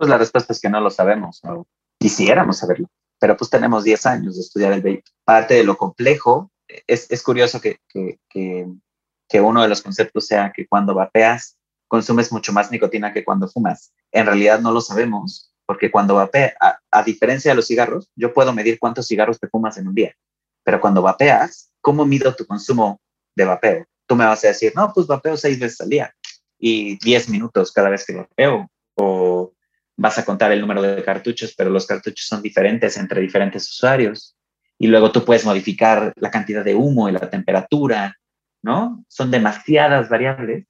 Pues 0.02 0.10
la 0.10 0.18
respuesta 0.18 0.52
es 0.52 0.60
que 0.60 0.68
no 0.68 0.80
lo 0.80 0.90
sabemos, 0.90 1.38
¿no? 1.44 1.64
quisiéramos 1.96 2.58
saberlo 2.58 2.90
pero 3.20 3.36
pues 3.36 3.50
tenemos 3.50 3.84
10 3.84 4.06
años 4.06 4.34
de 4.34 4.40
estudiar 4.40 4.72
el 4.72 4.80
vape. 4.80 5.04
Parte 5.24 5.54
de 5.54 5.62
lo 5.62 5.76
complejo, 5.76 6.50
es, 6.88 7.08
es 7.08 7.22
curioso 7.22 7.60
que, 7.60 7.78
que, 7.88 8.18
que, 8.28 9.40
uno 9.40 9.62
de 9.62 9.68
los 9.68 9.80
conceptos 9.80 10.26
sea 10.26 10.52
que 10.52 10.66
cuando 10.66 10.92
vapeas 10.92 11.56
consumes 11.86 12.32
mucho 12.32 12.52
más 12.52 12.72
nicotina 12.72 13.12
que 13.12 13.24
cuando 13.24 13.46
fumas. 13.46 13.92
En 14.10 14.26
realidad 14.26 14.60
no 14.60 14.72
lo 14.72 14.80
sabemos, 14.80 15.54
porque 15.66 15.88
cuando 15.88 16.16
vapeas, 16.16 16.54
a, 16.58 17.02
diferencia 17.04 17.52
de 17.52 17.54
los 17.54 17.68
cigarros, 17.68 18.10
yo 18.16 18.34
puedo 18.34 18.52
medir 18.52 18.80
cuántos 18.80 19.06
cigarros 19.06 19.38
te 19.38 19.46
fumas 19.46 19.78
en 19.78 19.86
un 19.86 19.94
día, 19.94 20.16
pero 20.64 20.80
cuando 20.80 21.00
vapeas, 21.00 21.70
¿cómo 21.80 22.04
mido 22.04 22.34
tu 22.34 22.44
consumo 22.44 23.00
de 23.36 23.44
vapeo? 23.44 23.84
Tú 24.08 24.16
me 24.16 24.24
vas 24.24 24.42
a 24.42 24.48
decir, 24.48 24.72
no, 24.74 24.92
pues 24.92 25.06
vapeo 25.06 25.36
seis 25.36 25.60
veces 25.60 25.80
al 25.80 25.90
día 25.90 26.12
y 26.58 26.98
10 26.98 27.28
minutos 27.28 27.70
cada 27.70 27.88
vez 27.88 28.04
que 28.04 28.16
vapeo, 28.16 28.68
o 28.96 29.52
vas 29.96 30.18
a 30.18 30.24
contar 30.24 30.52
el 30.52 30.60
número 30.60 30.82
de 30.82 31.02
cartuchos, 31.04 31.54
pero 31.56 31.70
los 31.70 31.86
cartuchos 31.86 32.26
son 32.26 32.42
diferentes 32.42 32.96
entre 32.96 33.20
diferentes 33.20 33.68
usuarios. 33.68 34.36
Y 34.78 34.86
luego 34.86 35.12
tú 35.12 35.24
puedes 35.24 35.44
modificar 35.44 36.12
la 36.16 36.30
cantidad 36.30 36.64
de 36.64 36.74
humo 36.74 37.08
y 37.08 37.12
la 37.12 37.30
temperatura, 37.30 38.16
¿no? 38.62 39.04
Son 39.08 39.30
demasiadas 39.30 40.08
variables 40.08 40.66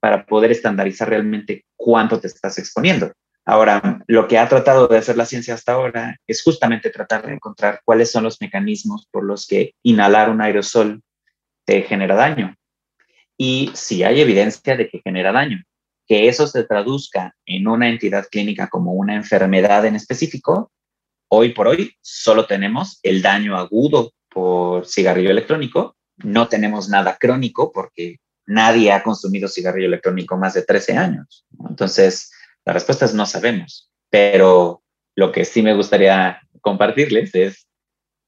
para 0.00 0.24
poder 0.24 0.52
estandarizar 0.52 1.08
realmente 1.08 1.64
cuánto 1.74 2.20
te 2.20 2.28
estás 2.28 2.58
exponiendo. 2.58 3.12
Ahora, 3.44 4.02
lo 4.08 4.26
que 4.26 4.38
ha 4.38 4.48
tratado 4.48 4.88
de 4.88 4.98
hacer 4.98 5.16
la 5.16 5.24
ciencia 5.24 5.54
hasta 5.54 5.72
ahora 5.72 6.16
es 6.26 6.42
justamente 6.42 6.90
tratar 6.90 7.26
de 7.26 7.32
encontrar 7.32 7.80
cuáles 7.84 8.10
son 8.10 8.24
los 8.24 8.40
mecanismos 8.40 9.06
por 9.10 9.24
los 9.24 9.46
que 9.46 9.72
inhalar 9.82 10.30
un 10.30 10.40
aerosol 10.40 11.02
te 11.64 11.82
genera 11.82 12.16
daño. 12.16 12.56
Y 13.38 13.70
si 13.74 14.02
hay 14.02 14.20
evidencia 14.20 14.76
de 14.76 14.88
que 14.88 15.00
genera 15.04 15.30
daño 15.32 15.62
que 16.06 16.28
eso 16.28 16.46
se 16.46 16.64
traduzca 16.64 17.34
en 17.44 17.66
una 17.66 17.88
entidad 17.88 18.26
clínica 18.30 18.68
como 18.68 18.92
una 18.92 19.14
enfermedad 19.14 19.84
en 19.86 19.96
específico, 19.96 20.70
hoy 21.28 21.52
por 21.52 21.66
hoy 21.68 21.96
solo 22.00 22.46
tenemos 22.46 23.00
el 23.02 23.22
daño 23.22 23.56
agudo 23.56 24.12
por 24.28 24.86
cigarrillo 24.86 25.30
electrónico, 25.30 25.96
no 26.18 26.48
tenemos 26.48 26.88
nada 26.88 27.16
crónico 27.18 27.72
porque 27.72 28.18
nadie 28.46 28.92
ha 28.92 29.02
consumido 29.02 29.48
cigarrillo 29.48 29.88
electrónico 29.88 30.36
más 30.36 30.54
de 30.54 30.62
13 30.62 30.96
años. 30.96 31.44
Entonces, 31.68 32.30
la 32.64 32.72
respuesta 32.72 33.04
es 33.04 33.14
no 33.14 33.26
sabemos, 33.26 33.90
pero 34.08 34.82
lo 35.16 35.32
que 35.32 35.44
sí 35.44 35.62
me 35.62 35.74
gustaría 35.74 36.40
compartirles 36.60 37.34
es, 37.34 37.66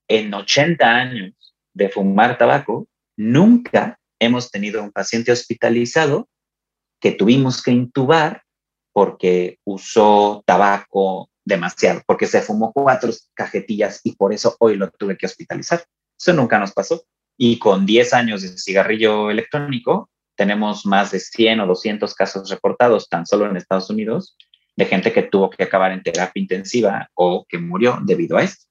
en 0.08 0.32
80 0.32 0.87
años 0.87 1.54
de 1.75 1.88
fumar 1.88 2.38
tabaco, 2.38 2.88
nunca 3.16 3.99
hemos 4.18 4.50
tenido 4.50 4.82
un 4.82 4.90
paciente 4.90 5.30
hospitalizado 5.30 6.28
que 7.00 7.12
tuvimos 7.12 7.62
que 7.62 7.70
intubar 7.70 8.42
porque 8.92 9.58
usó 9.64 10.42
tabaco 10.44 11.30
demasiado, 11.44 12.02
porque 12.06 12.26
se 12.26 12.42
fumó 12.42 12.72
cuatro 12.72 13.10
cajetillas 13.34 14.00
y 14.04 14.16
por 14.16 14.32
eso 14.32 14.56
hoy 14.58 14.76
lo 14.76 14.90
tuve 14.90 15.16
que 15.16 15.26
hospitalizar. 15.26 15.84
Eso 16.18 16.32
nunca 16.32 16.58
nos 16.58 16.72
pasó. 16.72 17.04
Y 17.36 17.58
con 17.58 17.86
10 17.86 18.12
años 18.14 18.42
de 18.42 18.48
cigarrillo 18.58 19.30
electrónico, 19.30 20.10
tenemos 20.36 20.84
más 20.84 21.12
de 21.12 21.20
100 21.20 21.60
o 21.60 21.66
200 21.66 22.14
casos 22.14 22.50
reportados 22.50 23.08
tan 23.08 23.26
solo 23.26 23.46
en 23.46 23.56
Estados 23.56 23.88
Unidos 23.90 24.36
de 24.76 24.84
gente 24.84 25.12
que 25.12 25.22
tuvo 25.22 25.50
que 25.50 25.64
acabar 25.64 25.90
en 25.90 26.02
terapia 26.02 26.40
intensiva 26.40 27.10
o 27.14 27.44
que 27.48 27.58
murió 27.58 27.98
debido 28.02 28.36
a 28.36 28.44
esto. 28.44 28.66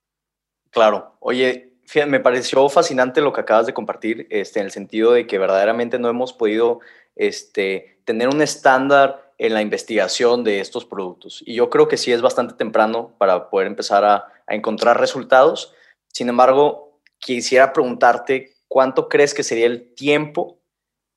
Claro. 0.70 1.18
Oye, 1.20 1.67
me 2.08 2.20
pareció 2.20 2.68
fascinante 2.70 3.22
lo 3.22 3.34
que 3.34 3.42
acabas 3.42 3.66
de 3.66 3.74
compartir, 3.74 4.28
este, 4.30 4.60
en 4.60 4.66
el 4.66 4.72
sentido 4.72 5.12
de 5.14 5.28
que 5.28 5.38
verdaderamente 5.38 6.00
no 6.00 6.10
hemos 6.10 6.34
podido 6.34 6.80
este, 7.16 8.00
tener 8.06 8.28
un 8.30 8.42
estándar 8.42 9.34
en 9.38 9.54
la 9.54 9.62
investigación 9.62 10.44
de 10.44 10.60
estos 10.60 10.86
productos. 10.86 11.44
Y 11.46 11.56
yo 11.56 11.70
creo 11.70 11.88
que 11.88 11.98
sí 11.98 12.12
es 12.12 12.22
bastante 12.22 12.56
temprano 12.56 13.14
para 13.18 13.50
poder 13.50 13.68
empezar 13.68 14.04
a, 14.04 14.26
encontrar 14.50 14.98
resultados. 14.98 15.74
Sin 16.14 16.30
embargo, 16.30 17.02
quisiera 17.20 17.74
preguntarte 17.74 18.54
cuánto 18.70 19.10
crees 19.10 19.34
que 19.34 19.44
sería 19.44 19.66
el 19.66 19.94
tiempo 19.94 20.62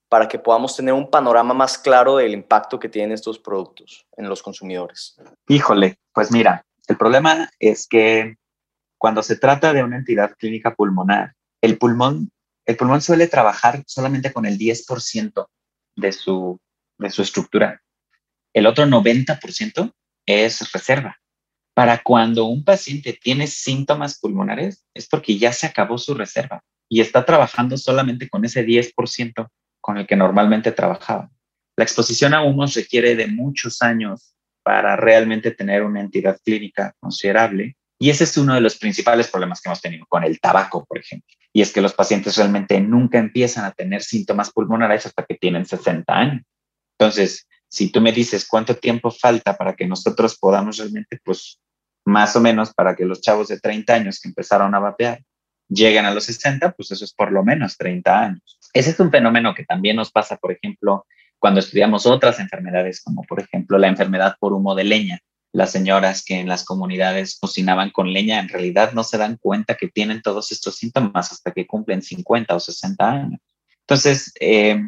para 0.09 0.27
que 0.27 0.41
podamos 0.41 0.75
tener 0.75 0.95
un 0.95 1.09
panorama 1.09 1.55
más 1.55 1.79
claro 1.79 2.17
del 2.17 2.33
impacto 2.33 2.81
que 2.81 2.89
tienen 2.89 3.13
estos 3.13 3.39
productos 3.39 4.05
en 4.17 4.29
los 4.29 4.43
consumidores. 4.43 5.17
Híjole, 5.47 5.97
pues 6.13 6.33
mira, 6.33 6.67
el 6.89 6.97
problema 6.97 7.49
es 7.61 7.87
que 7.87 8.37
cuando 9.01 9.23
se 9.23 9.37
trata 9.37 9.73
de 9.73 9.83
una 9.83 9.97
entidad 9.97 10.37
clínica 10.37 10.75
pulmonar, 10.75 11.33
el 11.63 11.79
pulmón, 11.79 12.31
el 12.67 12.77
pulmón 12.77 13.01
suele 13.01 13.29
trabajar 13.29 13.83
solamente 13.87 14.31
con 14.31 14.45
el 14.45 14.59
10% 14.59 15.47
de 15.97 16.13
su, 16.13 16.61
de 16.99 17.11
su 17.11 17.23
estructura. 17.23 17.81
El 18.53 18.67
otro 18.67 18.85
90% 18.85 19.95
es 20.27 20.73
reserva. 20.73 21.17
Para 21.73 22.03
cuando 22.03 22.45
un 22.45 22.63
paciente 22.63 23.19
tiene 23.21 23.47
síntomas 23.47 24.19
pulmonares, 24.21 24.85
es 24.93 25.09
porque 25.09 25.39
ya 25.39 25.55
se 25.55 25.67
acabó 25.67 25.97
su 25.97 26.13
reserva 26.13 26.63
y 26.87 27.01
está 27.01 27.25
trabajando 27.25 27.79
solamente 27.79 28.29
con 28.29 28.45
ese 28.45 28.67
10% 28.67 29.49
con 29.81 29.97
el 29.97 30.07
que 30.07 30.17
normalmente 30.17 30.73
trabajaba. 30.73 31.31
La 31.75 31.85
exposición 31.85 32.35
a 32.35 32.43
humos 32.43 32.75
requiere 32.75 33.17
de 33.17 33.29
muchos 33.29 33.81
años 33.81 34.35
para 34.63 34.97
realmente 34.97 35.53
tener 35.53 35.85
una 35.85 36.01
entidad 36.01 36.39
clínica 36.45 36.95
considerable. 37.01 37.77
Y 38.03 38.09
ese 38.09 38.25
es 38.25 38.37
uno 38.39 38.55
de 38.55 38.63
los 38.63 38.79
principales 38.79 39.29
problemas 39.29 39.61
que 39.61 39.69
hemos 39.69 39.83
tenido 39.83 40.07
con 40.09 40.25
el 40.25 40.41
tabaco, 40.41 40.87
por 40.87 40.99
ejemplo. 40.99 41.29
Y 41.53 41.61
es 41.61 41.71
que 41.71 41.83
los 41.83 41.93
pacientes 41.93 42.35
realmente 42.37 42.81
nunca 42.81 43.19
empiezan 43.19 43.67
a 43.67 43.73
tener 43.73 44.03
síntomas 44.03 44.51
pulmonares 44.51 45.05
hasta 45.05 45.25
que 45.27 45.35
tienen 45.35 45.67
60 45.67 46.11
años. 46.11 46.43
Entonces, 46.99 47.47
si 47.69 47.93
tú 47.93 48.01
me 48.01 48.13
dices 48.13 48.47
cuánto 48.49 48.75
tiempo 48.75 49.11
falta 49.11 49.55
para 49.55 49.75
que 49.75 49.87
nosotros 49.87 50.39
podamos 50.39 50.79
realmente, 50.79 51.21
pues 51.23 51.61
más 52.07 52.35
o 52.37 52.41
menos 52.41 52.73
para 52.73 52.97
que 52.97 53.05
los 53.05 53.21
chavos 53.21 53.49
de 53.49 53.61
30 53.61 53.93
años 53.93 54.19
que 54.19 54.29
empezaron 54.29 54.75
a 54.75 54.79
vapear 54.79 55.23
lleguen 55.69 56.07
a 56.07 56.15
los 56.15 56.25
60, 56.25 56.73
pues 56.73 56.91
eso 56.93 57.05
es 57.05 57.13
por 57.13 57.31
lo 57.31 57.45
menos 57.45 57.77
30 57.77 58.19
años. 58.19 58.59
Ese 58.73 58.91
es 58.91 59.01
un 59.01 59.11
fenómeno 59.11 59.55
que 59.55 59.67
también 59.67 59.97
nos 59.97 60.11
pasa, 60.11 60.39
por 60.39 60.53
ejemplo, 60.53 61.05
cuando 61.39 61.61
estudiamos 61.61 62.07
otras 62.07 62.41
enfermedades, 62.41 63.03
como 63.03 63.23
por 63.25 63.41
ejemplo 63.41 63.77
la 63.77 63.89
enfermedad 63.89 64.37
por 64.41 64.55
humo 64.55 64.75
de 64.75 64.85
leña. 64.85 65.21
Las 65.53 65.73
señoras 65.73 66.25
que 66.25 66.39
en 66.39 66.49
las 66.49 66.65
comunidades 66.65 67.39
cocinaban 67.41 67.91
con 67.91 68.13
leña 68.13 68.39
en 68.39 68.49
realidad 68.49 68.93
no 68.93 69.03
se 69.03 69.19
dan 69.19 69.37
cuenta 69.37 69.77
que 69.77 69.89
tienen 69.89 70.23
todos 70.23 70.53
estos 70.53 70.77
síntomas 70.77 71.33
hasta 71.33 71.51
que 71.51 71.67
cumplen 71.67 72.03
50 72.03 72.55
o 72.55 72.61
60 72.61 73.11
años. 73.11 73.41
Entonces, 73.81 74.33
eh, 74.39 74.81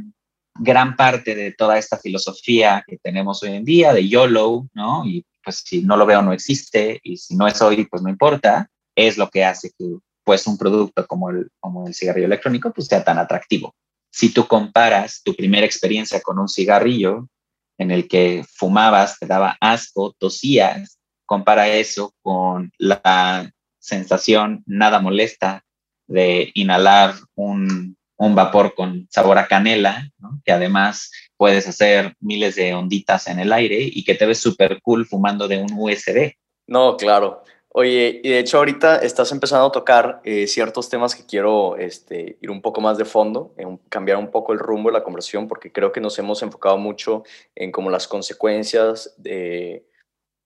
gran 0.55 0.97
parte 0.97 1.35
de 1.35 1.53
toda 1.53 1.79
esta 1.79 1.99
filosofía 1.99 2.85
que 2.87 2.99
tenemos 2.99 3.43
hoy 3.43 3.51
en 3.57 3.65
día 3.65 3.93
de 3.93 4.09
YOLO, 4.09 4.69
¿no? 4.75 5.05
Y 5.07 5.27
pues 5.43 5.63
si 5.67 5.83
no 5.83 5.97
lo 5.97 6.07
veo 6.07 6.23
no 6.23 6.33
existe 6.33 7.01
y 7.03 7.17
si 7.17 7.35
no 7.35 7.47
es 7.47 7.61
hoy 7.61 7.85
pues 7.87 8.03
no 8.03 8.09
importa, 8.09 8.71
es 8.95 9.19
lo 9.19 9.29
que 9.29 9.45
hace 9.45 9.71
que 9.77 9.97
pues 10.25 10.47
un 10.47 10.57
producto 10.57 11.07
como 11.07 11.31
el, 11.31 11.51
como 11.59 11.87
el 11.87 11.95
cigarrillo 11.95 12.27
electrónico 12.27 12.73
pues 12.73 12.87
sea 12.87 13.03
tan 13.03 13.19
atractivo. 13.19 13.75
Si 14.11 14.33
tú 14.33 14.47
comparas 14.47 15.23
tu 15.25 15.35
primera 15.35 15.67
experiencia 15.67 16.21
con 16.21 16.39
un 16.39 16.49
cigarrillo 16.49 17.29
en 17.79 17.91
el 17.91 18.09
que 18.09 18.45
fumabas, 18.49 19.19
te 19.19 19.27
daba 19.27 19.57
asco, 19.61 20.15
tosías, 20.19 20.99
compara 21.27 21.69
eso 21.69 22.15
con 22.23 22.73
la 22.79 23.51
sensación 23.79 24.63
nada 24.67 25.01
molesta 25.01 25.65
de 26.07 26.51
inhalar 26.55 27.15
un, 27.35 27.97
un 28.17 28.35
vapor 28.35 28.75
con 28.75 29.09
sabor 29.11 29.39
a 29.39 29.49
canela, 29.49 30.09
que 30.45 30.53
además 30.53 31.11
puedes 31.37 31.67
hacer 31.67 32.15
miles 32.21 32.55
de 32.55 32.75
onditas 32.75 33.27
en 33.27 33.41
el 33.41 33.53
aire 33.53 33.79
y 33.81 34.05
que 34.05 34.15
te 34.15 34.27
ves 34.27 34.39
súper 34.39 34.81
cool 34.83 35.07
fumando 35.07 35.49
de 35.49 35.59
un 35.59 35.73
USB. 35.73 36.33
No, 36.69 36.97
claro. 36.97 37.43
Oye, 37.75 38.21
y 38.23 38.29
de 38.29 38.39
hecho 38.39 38.59
ahorita 38.59 38.97
estás 38.97 39.33
empezando 39.33 39.67
a 39.67 39.73
tocar 39.73 40.21
eh, 40.25 40.47
ciertos 40.47 40.91
temas 40.91 41.15
que 41.15 41.25
quiero 41.25 41.77
este, 41.79 42.37
ir 42.43 42.51
un 42.51 42.61
poco 42.61 42.83
más 42.83 42.99
de 42.99 43.07
fondo, 43.07 43.55
en 43.57 43.79
cambiar 43.89 44.19
un 44.19 44.31
poco 44.31 44.53
el 44.53 44.59
rumbo 44.59 44.91
de 44.91 44.99
la 44.99 45.03
conversación, 45.03 45.49
porque 45.49 45.73
creo 45.73 45.91
que 45.91 46.03
nos 46.03 46.19
hemos 46.19 46.43
enfocado 46.43 46.77
mucho 46.77 47.25
en 47.55 47.73
como 47.73 47.89
las 47.89 48.07
consecuencias 48.07 49.15
de, 49.17 49.87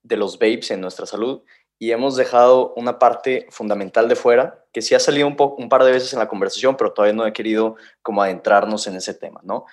de 0.03 0.17
los 0.17 0.39
vapes 0.39 0.71
en 0.71 0.79
nuestra 0.79 1.05
salud 1.05 1.41
y 1.77 1.91
hemos 1.91 2.15
dejado 2.15 2.73
una 2.75 2.97
parte 2.97 3.45
fundamental 3.49 4.07
de 4.07 4.15
fuera, 4.15 4.63
que 4.71 4.81
sí 4.81 4.95
ha 4.95 4.99
salido 4.99 5.27
un, 5.27 5.35
un 5.57 5.67
par 5.67 5.83
de 5.83 5.91
veces 5.91 6.13
en 6.13 6.19
la 6.19 6.29
conversación, 6.29 6.77
pero 6.77 6.93
todavía 6.93 7.13
no 7.13 7.27
he 7.27 7.33
querido 7.33 7.75
como 8.01 8.21
adentrarnos 8.21 8.87
en 8.87 8.95
ese 8.95 9.13
tema, 9.13 9.41
¿no? 9.43 9.65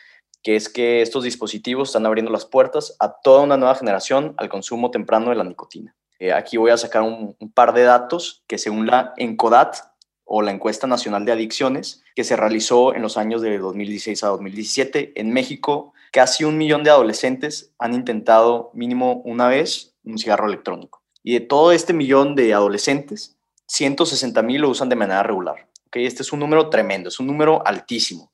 Que 0.43 0.57
es 0.57 0.69
que 0.69 1.03
estos 1.03 1.23
dispositivos 1.23 1.91
están 1.91 2.05
abriendo 2.05 2.33
las 2.33 2.47
puertas 2.47 2.97
a 2.99 3.13
toda 3.23 3.43
una 3.43 3.57
nueva 3.57 3.77
generación 3.77 4.35
al 4.39 4.49
consumo 4.49 4.91
temprano 4.91 5.31
de 5.31 5.37
la 5.37 5.45
nicotina. 5.45 5.95
Eh, 6.19 6.33
aquí 6.33 6.57
voy 6.57 6.71
a 6.71 6.77
sacar 6.77 7.03
un, 7.03 7.37
par 7.55 7.75
de 7.75 7.83
datos 7.83 8.45
que 8.47 8.59
según 8.59 8.87
la 8.87 9.13
ENCODAT 9.17 9.77
o 10.25 10.43
la 10.43 10.53
Encuesta 10.53 10.87
Nacional 10.87 11.25
de 11.25 11.33
Adicciones, 11.33 12.03
que 12.15 12.25
se 12.25 12.37
realizó 12.37 12.95
en 12.95 13.03
los 13.03 13.17
años 13.17 13.43
de 13.43 13.59
2016 13.59 14.25
a 14.25 14.29
2017, 14.29 15.21
en 15.21 15.33
México 15.33 15.93
casi 16.13 16.45
un 16.45 16.57
millón 16.57 16.85
de 16.85 16.91
adolescentes 16.91 17.73
han 17.79 17.93
intentado 17.93 18.71
mínimo 18.73 19.21
una 19.25 19.49
vez 19.49 19.95
un 20.05 20.19
cigarro 20.19 20.47
electrónico. 20.47 21.03
Y 21.23 21.35
de 21.35 21.41
todo 21.41 21.73
este 21.73 21.93
millón 21.93 22.35
de 22.35 22.55
adolescentes, 22.55 23.37
160 23.67 24.43
mil 24.43 24.61
lo 24.61 24.71
usan 24.71 24.89
de 24.89 24.97
manera 24.97 25.23
regular. 25.23 25.69
¿okay? 25.87 26.07
Este 26.07 26.23
es 26.23 26.33
un 26.33 26.41
número 26.41 26.71
tremendo, 26.71 27.09
es 27.09 27.19
un 27.19 27.27
número 27.27 27.67
altísimo. 27.67 28.33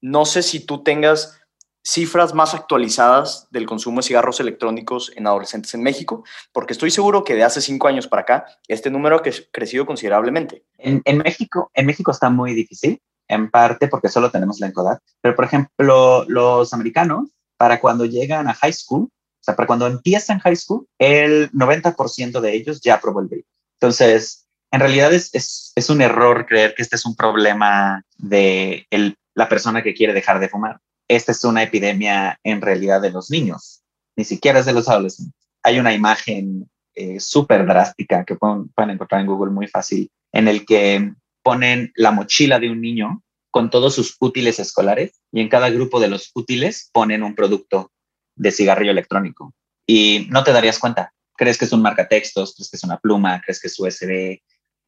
No 0.00 0.24
sé 0.24 0.42
si 0.42 0.66
tú 0.66 0.82
tengas 0.82 1.38
cifras 1.84 2.32
más 2.32 2.54
actualizadas 2.54 3.48
del 3.50 3.66
consumo 3.66 4.00
de 4.00 4.06
cigarros 4.06 4.40
electrónicos 4.40 5.12
en 5.16 5.26
adolescentes 5.26 5.74
en 5.74 5.82
México, 5.82 6.24
porque 6.52 6.72
estoy 6.72 6.90
seguro 6.90 7.24
que 7.24 7.34
de 7.34 7.42
hace 7.42 7.60
cinco 7.60 7.88
años 7.88 8.06
para 8.06 8.22
acá 8.22 8.46
este 8.68 8.90
número 8.90 9.16
ha 9.16 9.22
crecido 9.50 9.84
considerablemente. 9.84 10.64
En, 10.78 11.02
México, 11.18 11.70
en 11.74 11.86
México 11.86 12.10
está 12.10 12.30
muy 12.30 12.54
difícil, 12.54 13.00
en 13.28 13.50
parte 13.50 13.88
porque 13.88 14.08
solo 14.08 14.30
tenemos 14.30 14.60
la 14.60 14.68
ENCODAT, 14.68 15.00
pero 15.20 15.34
por 15.34 15.44
ejemplo, 15.44 16.24
los 16.28 16.72
americanos, 16.72 17.30
para 17.56 17.80
cuando 17.80 18.04
llegan 18.04 18.48
a 18.48 18.54
high 18.54 18.72
school, 18.72 19.04
o 19.04 19.44
sea, 19.44 19.56
para 19.56 19.66
cuando 19.66 19.86
empiezan 19.86 20.38
high 20.38 20.56
school, 20.56 20.86
el 20.98 21.50
90% 21.52 22.40
de 22.40 22.54
ellos 22.54 22.80
ya 22.80 22.94
aprobó 22.94 23.20
el 23.20 23.26
vape. 23.26 23.46
Entonces, 23.80 24.46
en 24.70 24.80
realidad 24.80 25.12
es, 25.12 25.34
es, 25.34 25.72
es, 25.74 25.90
un 25.90 26.00
error 26.00 26.46
creer 26.46 26.74
que 26.74 26.82
este 26.82 26.96
es 26.96 27.04
un 27.04 27.16
problema 27.16 28.04
de 28.16 28.86
el, 28.90 29.16
la 29.34 29.48
persona 29.48 29.82
que 29.82 29.94
quiere 29.94 30.12
dejar 30.12 30.38
de 30.38 30.48
fumar 30.48 30.80
esta 31.16 31.32
es 31.32 31.44
una 31.44 31.62
epidemia 31.62 32.38
en 32.42 32.60
realidad 32.60 33.00
de 33.02 33.10
los 33.10 33.30
niños, 33.30 33.82
ni 34.16 34.24
siquiera 34.24 34.60
es 34.60 34.66
de 34.66 34.72
los 34.72 34.88
adolescentes. 34.88 35.34
Hay 35.62 35.78
una 35.78 35.92
imagen 35.92 36.70
eh, 36.94 37.20
súper 37.20 37.66
drástica 37.66 38.24
que 38.24 38.36
pueden, 38.36 38.70
encontrar 38.76 39.20
en 39.20 39.26
Google 39.26 39.52
muy 39.52 39.68
fácil, 39.68 40.10
en 40.32 40.48
el 40.48 40.64
que 40.64 41.12
ponen 41.42 41.92
la 41.96 42.12
mochila 42.12 42.58
de 42.58 42.70
un 42.70 42.80
niño 42.80 43.22
con 43.50 43.68
todos 43.68 43.94
sus 43.94 44.16
útiles 44.20 44.58
escolares 44.58 45.20
y 45.30 45.40
en 45.40 45.48
cada 45.48 45.68
grupo 45.68 46.00
de 46.00 46.08
los 46.08 46.30
útiles 46.34 46.88
ponen 46.92 47.22
un 47.22 47.34
producto 47.34 47.92
de 48.34 48.50
cigarrillo 48.50 48.92
electrónico. 48.92 49.52
Y 49.86 50.28
no 50.30 50.44
te 50.44 50.52
darías 50.52 50.78
cuenta. 50.78 51.12
Crees 51.36 51.58
que 51.58 51.66
es 51.66 51.72
un 51.72 51.82
marcatextos, 51.82 52.54
crees 52.54 52.70
que 52.70 52.76
es 52.76 52.84
una 52.84 52.98
pluma, 52.98 53.42
crees 53.42 53.60
que 53.60 53.68
es 53.68 53.78
USB, 53.78 54.40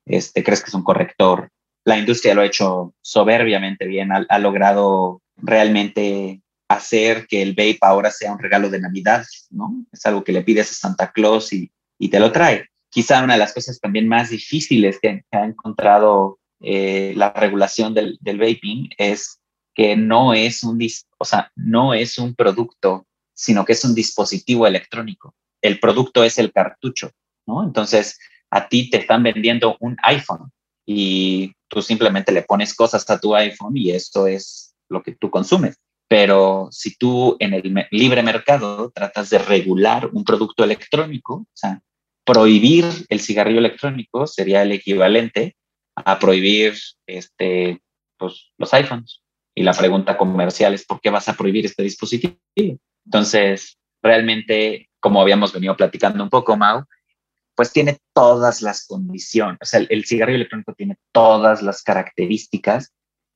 este, 0.06 0.42
crees 0.42 0.62
que 0.62 0.68
es 0.68 0.74
un 0.74 0.84
corrector. 0.84 1.50
La 1.84 1.98
industria 1.98 2.34
lo 2.34 2.40
ha 2.40 2.46
hecho 2.46 2.94
soberbiamente 3.02 3.87
bien, 3.87 4.10
ha 4.12 4.38
logrado 4.38 5.20
realmente 5.37 6.42
hacer 6.68 7.27
que 7.27 7.42
el 7.42 7.51
vape 7.51 7.79
ahora 7.83 8.11
sea 8.11 8.33
un 8.33 8.38
regalo 8.38 8.70
de 8.70 8.81
Navidad, 8.81 9.25
¿no? 9.51 9.85
Es 9.92 10.05
algo 10.07 10.25
que 10.25 10.33
le 10.33 10.42
pides 10.42 10.70
a 10.70 10.75
Santa 10.75 11.12
Claus 11.12 11.53
y, 11.53 11.70
y 11.99 12.09
te 12.09 12.20
lo 12.20 12.33
trae. 12.33 12.68
Quizá 12.90 13.23
una 13.23 13.35
de 13.35 13.40
las 13.40 13.53
cosas 13.53 13.81
también 13.81 14.09
más 14.09 14.31
difíciles 14.31 14.99
que, 15.01 15.25
ha 15.33 15.44
encontrado 15.44 16.38
eh, 16.61 17.12
la 17.16 17.33
regulación 17.33 17.92
del, 17.92 18.16
del, 18.20 18.38
vaping 18.38 18.90
es 18.97 19.40
que 19.75 19.97
no 19.97 20.33
es 20.33 20.62
un, 20.62 20.79
o 21.18 21.25
sea, 21.25 21.51
no 21.57 21.92
es 21.92 22.18
un 22.18 22.35
producto, 22.35 23.07
sino 23.35 23.64
que 23.64 23.73
es 23.73 23.85
un 23.85 23.94
dispositivo 23.94 24.66
electrónico. 24.66 25.35
El 25.61 25.81
producto 25.81 26.23
es 26.23 26.38
el 26.38 26.53
cartucho, 26.53 27.11
¿no? 27.47 27.64
Entonces, 27.64 28.18
a 28.51 28.68
ti 28.68 28.88
te 28.88 28.99
están 28.99 29.23
vendiendo 29.23 29.77
un 29.81 29.97
iPhone 30.03 30.53
y 30.87 31.53
tú 31.68 31.83
simplemente 31.83 32.31
le 32.31 32.42
pones 32.42 32.75
cosas 32.75 33.09
a 33.11 33.18
tu 33.18 33.35
iPhone 33.35 33.77
y 33.77 33.90
esto 33.90 34.27
es 34.27 34.73
lo 34.94 35.02
que 35.02 35.14
tú 35.14 35.30
consumes. 35.30 35.78
Pero 36.09 36.68
si 36.70 36.96
tú 36.96 37.37
en 37.40 37.54
el 37.54 37.87
libre 37.90 38.22
mercado 38.22 38.90
tratas 38.94 39.30
de 39.30 39.38
regular 39.38 40.09
un 40.12 40.24
producto 40.24 40.64
electrónico, 40.64 41.35
o 41.35 41.46
sea, 41.52 41.83
prohibir 42.24 42.85
el 43.09 43.20
cigarrillo 43.20 43.59
electrónico 43.59 44.26
sería 44.26 44.62
el 44.62 44.72
equivalente 44.72 45.57
a 45.96 46.18
prohibir 46.18 46.74
este, 47.07 47.80
pues, 48.18 48.52
los 48.59 48.72
iPhones. 48.74 49.22
Y 49.54 49.62
la 49.62 49.72
pregunta 49.72 50.16
comercial 50.16 50.74
es, 50.74 50.85
¿por 50.85 51.00
qué 51.00 51.11
vas 51.11 51.28
a 51.28 51.35
prohibir 51.35 51.64
este 51.66 51.83
dispositivo? 51.83 52.37
Entonces, 53.04 53.78
realmente, 54.02 54.88
como 55.00 55.20
habíamos 55.20 55.52
venido 55.52 55.76
platicando 55.76 56.22
un 56.22 56.30
poco, 56.30 56.57
Mau, 56.57 56.85
pues 57.54 57.72
tiene 57.72 57.98
todas 58.12 58.62
las 58.62 58.87
condiciones, 58.87 59.59
o 59.62 59.64
sea, 59.64 59.80
el, 59.80 59.87
el 59.90 60.04
cigarrillo 60.04 60.37
electrónico 60.37 60.74
tiene 60.74 60.96
todas 61.12 61.62
las 61.62 61.83
características 61.83 62.92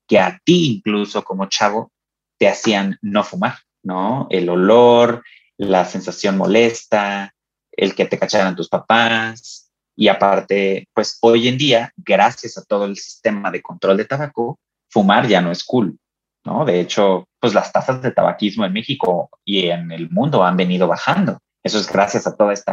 que 0.09 0.19
a 0.19 0.41
ti 0.43 0.77
incluso 0.77 1.23
como 1.23 1.47
chavo 1.47 1.93
te 2.39 2.49
hacían 2.49 2.99
no 3.03 3.23
fumar, 3.23 3.59
¿no? 3.83 4.27
El 4.31 4.49
olor, 4.49 5.23
la 5.59 5.85
sensación 5.85 6.37
molesta, 6.39 7.35
el 7.73 7.95
que 7.95 8.07
te 8.07 8.19
cacharan 8.19 8.57
tus 8.57 8.69
papás. 8.69 9.71
Y 9.97 10.09
aparte, 10.09 10.89
pues 10.95 11.19
hoy 11.21 11.49
en 11.49 11.59
día, 11.59 11.93
gracias 11.97 12.57
a 12.57 12.65
todo 12.65 12.85
el 12.85 12.97
sistema 12.97 13.51
de 13.51 13.61
control 13.61 13.97
de 13.97 14.05
tabaco, 14.05 14.59
fumar 14.89 15.27
ya 15.27 15.41
no 15.41 15.51
es 15.51 15.65
cool, 15.65 15.99
¿no? 16.45 16.65
De 16.65 16.81
hecho, 16.81 17.27
pues 17.41 17.53
las 17.53 17.73
tasas 17.73 18.01
de 18.01 18.13
tabaquismo 18.13 18.65
en 18.65 18.73
México 18.73 19.29
y 19.45 19.67
en 19.69 19.91
el 19.91 20.09
mundo 20.11 20.45
han 20.45 20.57
venido 20.57 20.87
bajando. 20.87 21.39
Eso 21.63 21.79
es 21.79 21.91
gracias 21.91 22.27
a 22.27 22.37
todas 22.37 22.65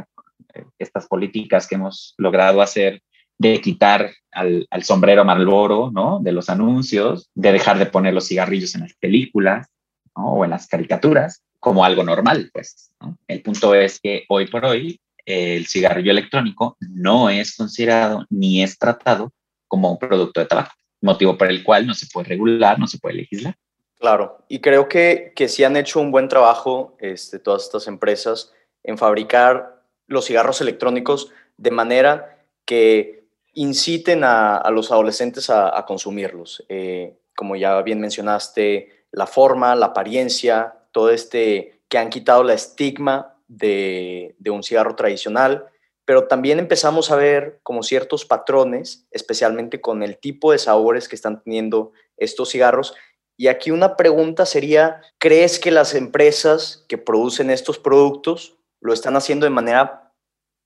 eh, 0.53 0.65
estas 0.77 1.07
políticas 1.07 1.67
que 1.67 1.75
hemos 1.75 2.13
logrado 2.17 2.61
hacer 2.61 3.01
de 3.37 3.61
quitar 3.61 4.11
al, 4.31 4.67
sombrero 4.83 5.25
Marlboro, 5.25 5.91
¿no? 5.91 6.19
De 6.21 6.31
los 6.31 6.49
anuncios, 6.49 7.29
de 7.35 7.51
dejar 7.51 7.77
de 7.77 7.85
poner 7.85 8.13
los 8.13 8.27
cigarrillos 8.27 8.75
en 8.75 8.81
las 8.81 8.93
películas. 8.95 9.67
o 10.17 10.45
en 10.45 10.51
las 10.51 10.67
caricaturas 10.67 11.43
como 11.59 11.83
algo 11.83 12.03
normal, 12.03 12.49
pues. 12.53 12.93
El 13.27 13.41
punto 13.41 13.75
es 13.75 13.99
que 13.99 14.23
hoy 14.29 14.47
por 14.47 14.63
hoy 14.63 15.01
el 15.25 15.65
cigarrillo 15.65 16.11
electrónico 16.11 16.77
no 16.79 17.29
es 17.29 17.55
considerado 17.57 18.25
ni 18.29 18.63
es 18.63 18.77
tratado 18.77 19.33
como 19.67 19.91
un 19.91 19.97
producto 19.97 20.39
de 20.39 20.45
tabaco, 20.45 20.75
motivo 21.01 21.37
por 21.37 21.49
el 21.49 21.63
cual 21.63 21.87
no 21.87 21.93
se 21.93 22.05
puede 22.05 22.29
regular, 22.29 22.79
no 22.79 22.87
se 22.87 22.99
puede 22.99 23.15
legislar. 23.15 23.55
Claro, 23.99 24.45
y 24.47 24.59
creo 24.59 24.87
que, 24.87 25.33
que 25.35 25.47
sí 25.47 25.63
han 25.63 25.75
hecho 25.75 25.99
un 25.99 26.11
buen 26.11 26.27
trabajo 26.27 26.95
este, 26.99 27.39
todas 27.39 27.63
estas 27.63 27.87
empresas 27.87 28.53
en 28.83 28.97
fabricar 28.97 29.81
los 30.07 30.25
cigarros 30.25 30.61
electrónicos 30.61 31.31
de 31.57 31.71
manera 31.71 32.45
que 32.65 33.24
inciten 33.55 34.23
a, 34.23 34.63
los 34.71 34.91
adolescentes 34.91 35.49
a, 35.49 35.83
consumirlos. 35.87 36.63
Eh, 36.69 37.17
como 37.35 37.55
ya 37.55 37.81
bien 37.81 37.99
mencionaste, 37.99 39.05
la 39.11 39.27
forma, 39.27 39.75
la 39.75 39.87
apariencia, 39.87 40.75
todo 40.91 41.09
este 41.09 41.81
que 41.89 41.97
han 41.97 42.09
quitado 42.09 42.43
la 42.43 42.53
estigma 42.53 43.37
de, 43.47 44.35
un 44.49 44.63
cigarro 44.63 44.95
tradicional, 44.95 45.65
pero 46.03 46.27
también 46.27 46.59
empezamos 46.59 47.11
a 47.11 47.15
ver 47.15 47.59
como 47.63 47.83
ciertos 47.83 48.25
patrones, 48.25 49.07
especialmente 49.11 49.81
con 49.81 50.03
el 50.03 50.17
tipo 50.17 50.51
de 50.51 50.57
sabores 50.57 51.07
que 51.07 51.15
están 51.15 51.41
teniendo 51.41 51.93
estos 52.17 52.51
cigarros. 52.51 52.93
Y 53.37 53.47
aquí 53.47 53.71
una 53.71 53.95
pregunta 53.95 54.45
sería, 54.45 55.01
¿crees 55.17 55.59
que 55.59 55.71
las 55.71 55.95
empresas 55.95 56.85
que 56.87 56.97
producen 56.97 57.49
estos 57.49 57.79
productos 57.79 58.57
lo 58.81 58.93
están 58.93 59.15
haciendo 59.15 59.45
de 59.45 59.49
manera 59.49 60.13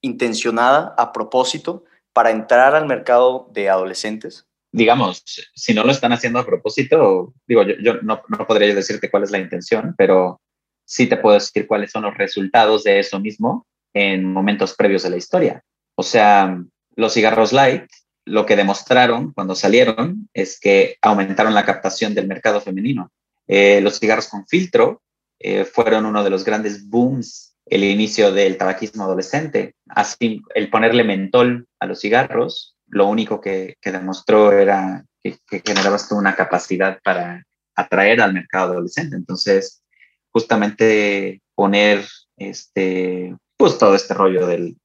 intencionada, 0.02 0.94
a 0.98 1.12
propósito, 1.12 1.84
para 2.14 2.32
entrar 2.32 2.76
al 2.76 2.88
mercado 2.88 3.50
de 3.52 3.70
adolescentes? 3.70 4.46
Digamos, 4.72 5.24
si 5.56 5.74
no 5.74 5.84
lo 5.84 5.92
están 5.92 6.14
haciendo 6.14 6.40
a 6.40 6.46
propósito, 6.46 7.34
digo, 7.48 7.64
yo, 7.64 7.96
no, 8.02 8.22
no, 8.28 8.48
podría 8.48 8.74
decirte 8.76 9.10
cuál 9.10 9.24
es 9.24 9.32
la 9.32 9.40
intención, 9.40 9.96
pero 9.98 10.42
sí 10.86 11.08
te 11.08 11.18
puedo 11.18 11.36
decir 11.36 11.66
cuáles 11.66 11.92
son 11.92 12.04
los 12.04 12.16
resultados 12.18 12.84
de 12.84 13.00
eso 13.00 13.20
mismo 13.20 13.66
en 13.94 14.32
momentos 14.32 14.76
previos 14.76 15.04
de 15.04 15.10
la 15.10 15.18
historia. 15.18 15.64
O 15.96 16.04
sea, 16.04 16.62
los 16.96 17.14
cigarros 17.14 17.52
light, 17.52 17.90
lo 18.26 18.46
que 18.46 18.56
demostraron 18.56 19.34
cuando 19.34 19.56
salieron 19.56 20.30
es 20.34 20.60
que 20.60 20.98
aumentaron 21.02 21.56
la 21.56 21.66
captación 21.66 22.14
del 22.14 22.28
mercado 22.28 22.62
femenino. 22.62 23.12
Eh, 23.48 23.82
los 23.82 24.00
cigarros 24.00 24.28
con 24.28 24.46
filtro 24.46 25.02
eh, 25.40 25.66
fueron 25.66 26.06
uno 26.06 26.24
de 26.24 26.30
los 26.30 26.44
grandes 26.44 26.88
booms 26.88 27.49
el 27.70 27.84
inicio 27.84 28.32
del 28.32 28.58
tabaquismo 28.58 29.04
adolescente. 29.04 29.76
Así, 29.88 30.42
el 30.56 30.70
ponerle 30.70 31.04
mentol 31.04 31.68
a 31.80 31.86
los 31.86 32.00
cigarros, 32.00 32.76
lo 32.88 33.08
único 33.08 33.40
que, 33.42 33.78
demostró 33.84 34.52
era 34.52 35.06
que, 35.22 35.38
que 35.48 35.62
generabas 35.66 36.12
una 36.12 36.36
capacidad 36.36 37.00
para 37.04 37.44
atraer 37.76 38.22
al 38.22 38.34
mercado 38.34 38.74
adolescente. 38.74 39.16
Entonces, 39.16 39.84
justamente 40.32 41.42
poner 41.56 42.06
este, 42.38 43.36
pues 43.58 43.78
todo 43.78 43.96
este 43.96 44.14
rollo 44.14 44.48
de 44.48 44.76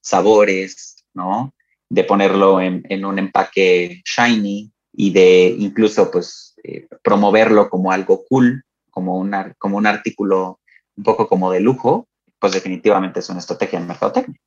sabores, 0.00 1.04
¿no? 1.14 1.54
De 1.88 2.04
ponerlo 2.04 2.60
en, 2.60 3.04
un 3.04 3.18
empaque 3.18 4.02
shiny 4.04 4.70
y 4.92 5.12
de 5.12 5.54
incluso, 5.58 6.10
pues, 6.10 6.54
eh, 6.62 6.86
promoverlo 7.02 7.68
como 7.68 7.90
algo 7.90 8.24
cool, 8.28 8.64
como 8.90 9.16
un 9.16 9.86
artículo 9.86 10.60
un 10.96 11.04
poco 11.04 11.28
como 11.28 11.50
de 11.50 11.60
lujo, 11.60 12.06
pues 12.38 12.52
definitivamente 12.52 13.20
es 13.20 13.28
una 13.28 13.38
estrategia 13.38 13.78
en 13.78 13.86
mercadotecnia. 13.86 14.38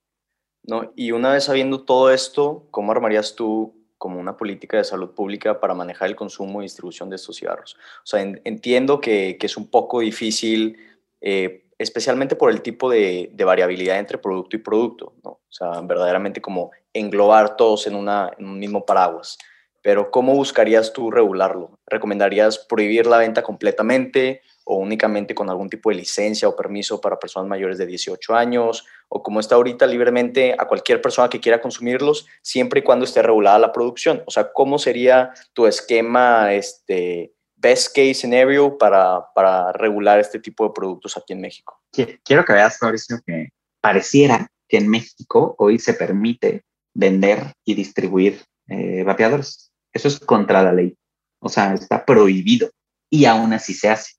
No, 0.63 0.91
y 0.95 1.12
una 1.12 1.31
vez 1.31 1.45
sabiendo 1.45 1.83
todo 1.83 2.12
esto, 2.12 2.67
¿cómo 2.71 2.91
armarías 2.91 3.36
tú 3.36 3.73
como 3.97 4.19
una 4.19 4.38
política 4.38 4.77
de 4.77 4.83
salud 4.83 5.12
pública 5.12 5.60
para 5.60 5.73
manejar 5.73 6.10
el 6.10 6.15
consumo 6.15 6.62
y 6.62 6.65
distribución 6.65 7.10
de 7.10 7.15
estos 7.15 7.38
cigarros? 7.38 7.75
O 8.03 8.05
sea, 8.05 8.21
entiendo 8.21 8.99
que, 8.99 9.38
que, 9.39 9.45
es 9.45 9.55
un 9.55 9.69
poco 9.69 10.01
difícil, 10.01 10.77
eh, 11.21 11.69
especialmente 11.77 12.36
por 12.36 12.51
el 12.51 12.62
tipo 12.62 12.89
de, 12.89 13.31
de, 13.33 13.43
variabilidad 13.45 13.97
entre 13.97 14.17
producto 14.17 14.57
y 14.57 14.60
producto, 14.60 15.13
¿no? 15.23 15.29
O 15.31 15.41
sea, 15.49 15.79
verdaderamente 15.81 16.41
como 16.41 16.71
englobar 16.93 17.55
todos 17.55 17.88
en, 17.88 17.95
una, 17.95 18.31
en 18.38 18.45
un 18.45 18.60
mismo 18.60 18.86
paraguas. 18.86 19.38
Pero 19.81 20.12
¿cómo 20.12 20.33
buscarías 20.33 20.91
tú 20.91 21.12
regularlo? 21.12 21.79
¿Recomendarías 21.86 22.60
prohibir 22.60 23.07
la 23.07 23.19
venta 23.19 23.41
completamente? 23.41 24.41
O 24.69 24.75
únicamente 24.75 25.34
con 25.34 25.49
algún 25.49 25.69
tipo 25.69 25.89
de 25.89 25.95
licencia 25.95 26.47
o 26.47 26.56
permiso 26.56 26.99
para 26.99 27.17
personas 27.17 27.47
mayores 27.47 27.77
de 27.77 27.86
18 27.86 28.36
años, 28.36 28.86
o 29.08 29.23
como 29.23 29.39
está 29.39 29.56
ahorita 29.56 29.88
libremente 29.88 30.53
a 30.58 30.67
cualquier 30.67 31.01
persona 31.01 31.30
que 31.30 31.39
quiera 31.39 31.62
consumirlos, 31.62 32.27
siempre 32.41 32.82
y 32.82 32.84
cuando 32.84 33.06
esté 33.06 33.21
regulada 33.21 33.60
la 33.60 33.71
producción. 33.71 34.23
O 34.25 34.32
sea, 34.32 34.51
¿cómo 34.51 34.77
sería 34.77 35.32
tu 35.53 35.67
esquema, 35.67 36.53
este, 36.53 37.34
best 37.56 37.95
case 37.95 38.13
scenario 38.13 38.77
para, 38.77 39.25
para 39.34 39.71
regular 39.71 40.19
este 40.19 40.39
tipo 40.39 40.65
de 40.65 40.73
productos 40.73 41.15
aquí 41.15 41.32
en 41.32 41.41
México? 41.41 41.82
Quiero 42.23 42.43
que 42.43 42.53
veas, 42.53 42.77
Mauricio, 42.82 43.19
que 43.25 43.49
pareciera 43.82 44.51
que 44.67 44.77
en 44.77 44.89
México 44.89 45.56
hoy 45.58 45.80
se 45.80 45.93
permite 45.93 46.63
vender 46.93 47.53
y 47.63 47.73
distribuir 47.73 48.43
eh, 48.67 49.03
vapeadores. 49.03 49.71
Eso 49.93 50.10
es 50.10 50.19
contra 50.19 50.62
la 50.62 50.73
ley. 50.73 50.97
O 51.39 51.47
sea, 51.47 51.73
está 51.73 52.03
prohibido 52.06 52.69
y 53.10 53.23
aún 53.25 53.53
así 53.53 53.73
se 53.73 53.89
hace 53.89 54.17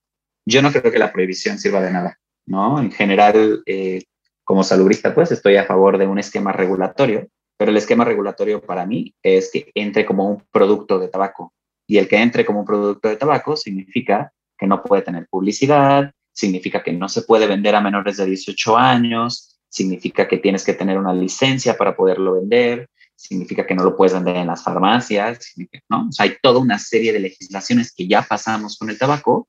yo 0.49 0.63
no 0.63 0.71
creo 0.71 0.91
que 0.91 0.99
la 0.99 1.13
prohibición 1.13 1.59
sirva 1.59 1.83
de 1.83 1.93
nada, 1.93 2.19
¿no? 2.47 2.81
En 2.81 2.91
general, 2.91 3.63
eh, 3.67 4.03
como 4.45 4.65
salubrista, 4.65 5.15
pues 5.15 5.31
estoy 5.31 5.57
a 5.57 5.67
favor 5.67 5.99
de 5.99 6.07
un 6.07 6.19
esquema 6.19 6.53
regulatorio, 6.53 7.29
pero 7.59 7.71
el 7.71 7.77
esquema 7.77 8.05
regulatorio 8.05 8.63
para 8.63 8.87
mí 8.87 9.15
es 9.23 9.51
que 9.53 9.71
entre 9.75 10.07
como 10.07 10.25
un 10.27 10.43
producto 10.51 10.99
de 10.99 11.09
tabaco. 11.09 11.53
Y 11.87 11.99
el 11.99 12.09
que 12.09 12.17
entre 12.17 12.47
como 12.47 12.61
un 12.61 12.67
producto 12.67 13.09
de 13.09 13.17
tabaco 13.17 13.57
significa 13.57 14.33
que 14.57 14.67
no 14.67 14.83
puede 14.83 15.03
tener 15.03 15.27
publicidad, 15.29 16.13
significa 16.33 16.83
que 16.83 16.93
no 16.93 17.11
se 17.11 17.23
puede 17.23 17.47
vender 17.47 17.75
a 17.75 17.83
menores 17.83 18.17
de 18.17 18.25
18 18.25 18.77
años, 18.79 19.61
significa 19.69 20.27
que 20.27 20.39
tienes 20.39 20.65
que 20.65 20.73
tener 20.73 20.97
una 20.97 21.13
licencia 21.13 21.77
para 21.77 21.95
poderlo 21.95 22.35
vender, 22.35 22.89
significa 23.15 23.67
que 23.67 23.75
no 23.75 23.85
lo 23.85 23.97
puedes 23.97 24.15
vender 24.15 24.37
en 24.37 24.47
las 24.47 24.65
farmacias, 24.65 25.53
¿no? 25.91 26.07
O 26.09 26.13
sea, 26.13 26.25
hay 26.25 26.37
toda 26.41 26.59
una 26.59 26.79
serie 26.79 27.13
de 27.13 27.21
legislaciones 27.21 27.93
que 27.93 28.09
ya 28.09 28.23
pasamos 28.23 28.79
con 28.79 28.89
el 28.89 28.99
tabaco 28.99 29.47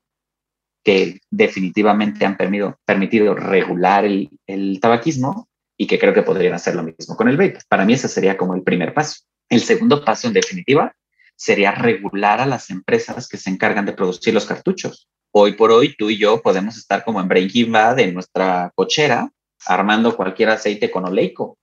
que 0.84 1.20
definitivamente 1.30 2.24
han 2.24 2.36
permitido, 2.36 3.34
regular 3.34 4.04
el, 4.04 4.80
tabaquismo 4.80 5.48
y 5.76 5.86
que 5.86 5.98
creo 5.98 6.14
que 6.14 6.22
podrían 6.22 6.54
hacer 6.54 6.74
lo 6.74 6.82
mismo 6.82 7.16
con 7.16 7.28
el 7.28 7.36
vape. 7.36 7.58
Para 7.68 7.84
mí 7.84 7.94
ese 7.94 8.08
sería 8.08 8.36
como 8.36 8.54
el 8.54 8.62
primer 8.62 8.94
paso. 8.94 9.22
El 9.48 9.60
segundo 9.60 10.04
paso, 10.04 10.28
en 10.28 10.34
definitiva, 10.34 10.94
sería 11.36 11.72
regular 11.72 12.40
a 12.40 12.46
las 12.46 12.70
empresas 12.70 13.28
que 13.28 13.36
se 13.36 13.50
encargan 13.50 13.86
de 13.86 13.92
producir 13.92 14.32
los 14.32 14.46
cartuchos. 14.46 15.08
Hoy 15.32 15.52
por 15.52 15.70
hoy, 15.70 15.94
tú 15.96 16.10
y 16.10 16.18
yo 16.18 16.42
podemos 16.42 16.76
estar 16.76 17.04
como 17.04 17.20
en 17.20 17.28
Breaking 17.28 17.72
Bad 17.72 17.98
en 18.00 18.14
nuestra 18.14 18.72
cochera, 18.74 19.30
armando 19.66 20.16
cualquier 20.16 20.50
aceite 20.50 20.90
con 20.90 21.06
oleico 21.06 21.58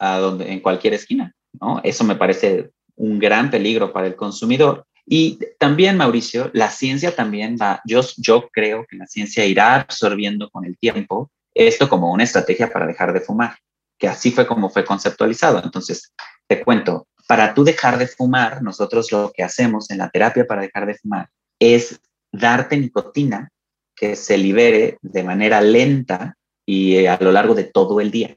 en 0.00 0.60
cualquier 0.60 0.94
esquina. 0.94 1.32
¿no? 1.60 1.80
Eso 1.84 2.04
me 2.04 2.16
parece 2.16 2.70
un 2.96 3.18
gran 3.18 3.50
peligro 3.50 3.92
para 3.92 4.06
el 4.06 4.16
consumidor 4.16 4.86
y 5.06 5.38
también, 5.58 5.96
Mauricio, 5.96 6.50
la 6.54 6.70
ciencia 6.70 7.14
también 7.14 7.56
va, 7.60 7.80
yo, 7.84 8.00
yo 8.16 8.48
creo 8.52 8.86
que 8.86 8.96
la 8.96 9.06
ciencia 9.06 9.44
irá 9.44 9.76
absorbiendo 9.76 10.48
con 10.50 10.64
el 10.64 10.78
tiempo 10.78 11.30
esto 11.54 11.88
como 11.88 12.12
una 12.12 12.24
estrategia 12.24 12.72
para 12.72 12.86
dejar 12.86 13.12
de 13.12 13.20
fumar, 13.20 13.56
que 13.98 14.08
así 14.08 14.30
fue 14.30 14.46
como 14.46 14.70
fue 14.70 14.84
conceptualizado. 14.84 15.60
Entonces, 15.62 16.12
te 16.46 16.62
cuento, 16.62 17.08
para 17.26 17.52
tú 17.54 17.64
dejar 17.64 17.98
de 17.98 18.06
fumar, 18.06 18.62
nosotros 18.62 19.12
lo 19.12 19.32
que 19.34 19.42
hacemos 19.42 19.90
en 19.90 19.98
la 19.98 20.10
terapia 20.10 20.46
para 20.46 20.62
dejar 20.62 20.86
de 20.86 20.94
fumar 20.94 21.28
es 21.58 22.00
darte 22.32 22.76
nicotina 22.76 23.50
que 23.94 24.16
se 24.16 24.38
libere 24.38 24.98
de 25.02 25.22
manera 25.22 25.60
lenta 25.60 26.36
y 26.64 26.96
eh, 26.96 27.08
a 27.08 27.18
lo 27.20 27.32
largo 27.32 27.54
de 27.54 27.64
todo 27.64 28.00
el 28.00 28.10
día. 28.10 28.34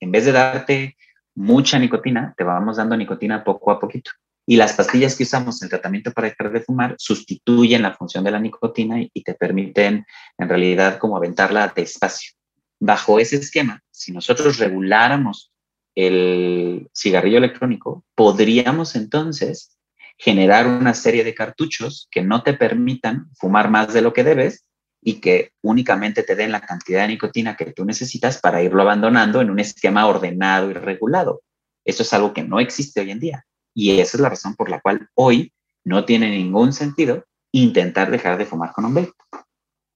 En 0.00 0.10
vez 0.10 0.24
de 0.24 0.32
darte 0.32 0.96
mucha 1.34 1.78
nicotina, 1.78 2.34
te 2.36 2.44
vamos 2.44 2.76
dando 2.76 2.96
nicotina 2.96 3.44
poco 3.44 3.70
a 3.70 3.78
poquito. 3.78 4.10
Y 4.50 4.56
las 4.56 4.72
pastillas 4.72 5.14
que 5.14 5.24
usamos 5.24 5.62
en 5.62 5.68
tratamiento 5.68 6.10
para 6.10 6.30
dejar 6.30 6.50
de 6.50 6.62
fumar 6.62 6.94
sustituyen 6.96 7.82
la 7.82 7.94
función 7.94 8.24
de 8.24 8.30
la 8.30 8.40
nicotina 8.40 8.96
y, 8.98 9.22
te 9.22 9.34
permiten 9.34 10.06
en 10.38 10.48
realidad 10.48 10.96
como 10.96 11.18
aventarla 11.18 11.70
despacio. 11.76 12.32
Bajo 12.80 13.20
ese 13.20 13.36
esquema, 13.36 13.82
si 13.90 14.10
nosotros 14.10 14.56
reguláramos 14.56 15.52
el 15.94 16.88
cigarrillo 16.96 17.36
electrónico, 17.36 18.06
podríamos 18.14 18.96
entonces 18.96 19.76
generar 20.16 20.66
una 20.66 20.94
serie 20.94 21.24
de 21.24 21.34
cartuchos 21.34 22.08
que 22.10 22.22
no 22.22 22.42
te 22.42 22.54
permitan 22.54 23.26
fumar 23.34 23.68
más 23.68 23.92
de 23.92 24.00
lo 24.00 24.14
que 24.14 24.24
debes 24.24 24.64
y 25.02 25.20
que 25.20 25.52
únicamente 25.60 26.22
te 26.22 26.36
den 26.36 26.52
la 26.52 26.62
cantidad 26.62 27.02
de 27.02 27.08
nicotina 27.08 27.54
que 27.54 27.74
tú 27.74 27.84
necesitas 27.84 28.40
para 28.40 28.62
irlo 28.62 28.80
abandonando 28.80 29.42
en 29.42 29.50
un 29.50 29.58
esquema 29.58 30.06
ordenado 30.06 30.70
y 30.70 30.72
regulado. 30.72 31.42
Eso 31.84 32.02
es 32.02 32.10
algo 32.14 32.32
que 32.32 32.44
no 32.44 32.60
existe 32.60 33.02
hoy 33.02 33.10
en 33.10 33.20
día. 33.20 33.44
Y 33.78 34.00
esa 34.00 34.16
es 34.16 34.20
la 34.20 34.30
razón 34.30 34.56
por 34.56 34.68
la 34.68 34.80
cual 34.80 35.08
hoy 35.14 35.52
no 35.84 36.04
tiene 36.04 36.28
ningún 36.30 36.72
sentido 36.72 37.24
intentar 37.52 38.10
dejar 38.10 38.36
de 38.36 38.44
fumar 38.44 38.72
con 38.72 38.86
un 38.86 38.94
vape. 38.94 39.12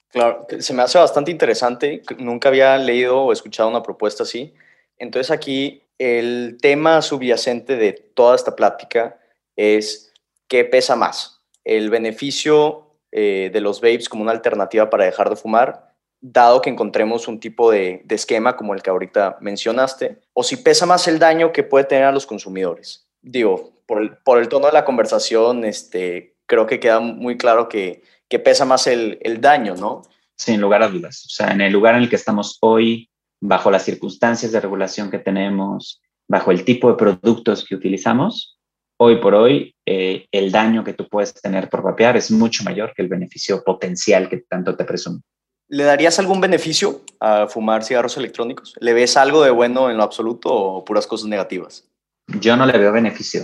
Claro, 0.09 0.47
se 0.61 0.73
me 0.73 0.83
hace 0.83 0.99
bastante 0.99 1.33
interesante. 1.33 2.01
Nunca 2.18 2.49
había 2.49 2.79
leído 2.79 3.23
o 3.23 3.33
escuchado 3.33 3.68
una 3.68 3.83
propuesta 3.83 4.23
así. 4.23 4.55
Entonces 4.99 5.33
aquí 5.33 5.83
el 5.99 6.59
tema 6.62 7.03
subyacente 7.03 7.75
de 7.75 7.92
toda 7.92 8.37
esta 8.37 8.55
plática 8.55 9.18
es 9.57 10.12
qué 10.47 10.64
pesa 10.64 10.95
más, 10.95 11.42
el 11.64 11.90
beneficio 11.90 12.99
eh, 13.11 13.51
de 13.53 13.61
los 13.61 13.81
vapes 13.81 14.09
como 14.09 14.23
una 14.23 14.31
alternativa 14.31 14.90
para 14.90 15.07
dejar 15.07 15.29
de 15.29 15.35
fumar, 15.35 15.92
dado 16.21 16.62
que 16.62 16.71
encontremos 16.71 17.27
un 17.27 17.40
tipo 17.40 17.73
de, 17.73 18.05
esquema 18.09 18.57
como 18.57 18.75
el 18.75 18.83
que 18.83 18.90
ahorita 18.90 19.38
mencionaste, 19.40 20.21
o 20.35 20.45
si 20.45 20.57
pesa 20.59 20.87
más 20.87 21.09
el 21.09 21.18
daño 21.18 21.53
que 21.53 21.64
puede 21.64 21.85
tener 21.85 22.05
a 22.05 22.12
los 22.12 22.27
consumidores. 22.27 23.02
Digo, 23.23 23.73
por 23.87 24.03
el, 24.03 24.17
por 24.19 24.39
el 24.39 24.49
tono 24.49 24.67
de 24.67 24.73
la 24.73 24.85
conversación, 24.85 25.65
este, 25.65 26.37
creo 26.47 26.67
que 26.67 26.81
queda 26.81 27.01
muy 27.01 27.37
claro 27.39 27.69
que, 27.69 28.03
que 28.29 28.39
pesa 28.39 28.65
más 28.65 28.87
el, 28.87 29.19
el 29.23 29.41
daño, 29.41 29.75
¿no? 29.75 30.03
Sin 30.37 30.61
lugar 30.61 30.83
a 30.83 30.89
dudas. 30.89 31.25
O 31.27 31.31
sea, 31.31 31.53
en 31.53 31.61
el 31.61 31.73
lugar 31.73 31.95
en 31.95 32.03
el 32.03 32.11
que 32.11 32.17
estamos 32.17 32.59
hoy, 32.61 33.09
bajo 33.41 33.71
las 33.71 33.85
circunstancias 33.85 34.53
de 34.53 34.61
regulación 34.61 35.11
que 35.11 35.19
tenemos, 35.19 36.01
bajo 36.29 36.51
el 36.51 36.65
tipo 36.65 36.91
de 36.91 36.97
productos 36.97 37.65
que 37.65 37.75
utilizamos, 37.75 38.59
hoy 38.97 39.17
por 39.17 39.35
hoy 39.35 39.75
eh, 39.85 40.27
el 40.31 40.53
daño 40.53 40.85
que 40.85 40.95
tú 40.95 41.09
puedes 41.09 41.35
tener 41.35 41.69
por 41.69 41.83
vapear 41.83 42.17
es 42.17 42.31
mucho 42.31 42.63
mayor 42.65 42.93
que 42.95 43.03
el 43.03 43.09
beneficio 43.09 43.63
potencial 43.65 44.29
que 44.29 44.39
tanto 44.39 44.77
te 44.77 44.85
presume. 44.85 45.21
¿Le 45.69 45.85
darías 45.85 46.19
algún 46.19 46.41
beneficio 46.41 47.01
a 47.19 47.47
fumar 47.49 47.83
cigarros 47.83 48.17
electrónicos? 48.17 48.75
¿Le 48.79 48.93
ves 48.93 49.17
algo 49.17 49.43
de 49.43 49.51
bueno 49.51 49.91
en 49.91 49.97
lo 49.97 50.03
absoluto 50.03 50.55
o 50.55 50.85
puras 50.85 51.07
cosas 51.07 51.29
negativas? 51.29 51.89
Yo 52.27 52.57
no 52.57 52.67
le 52.67 52.79
veo 52.79 52.93
beneficio. 52.93 53.43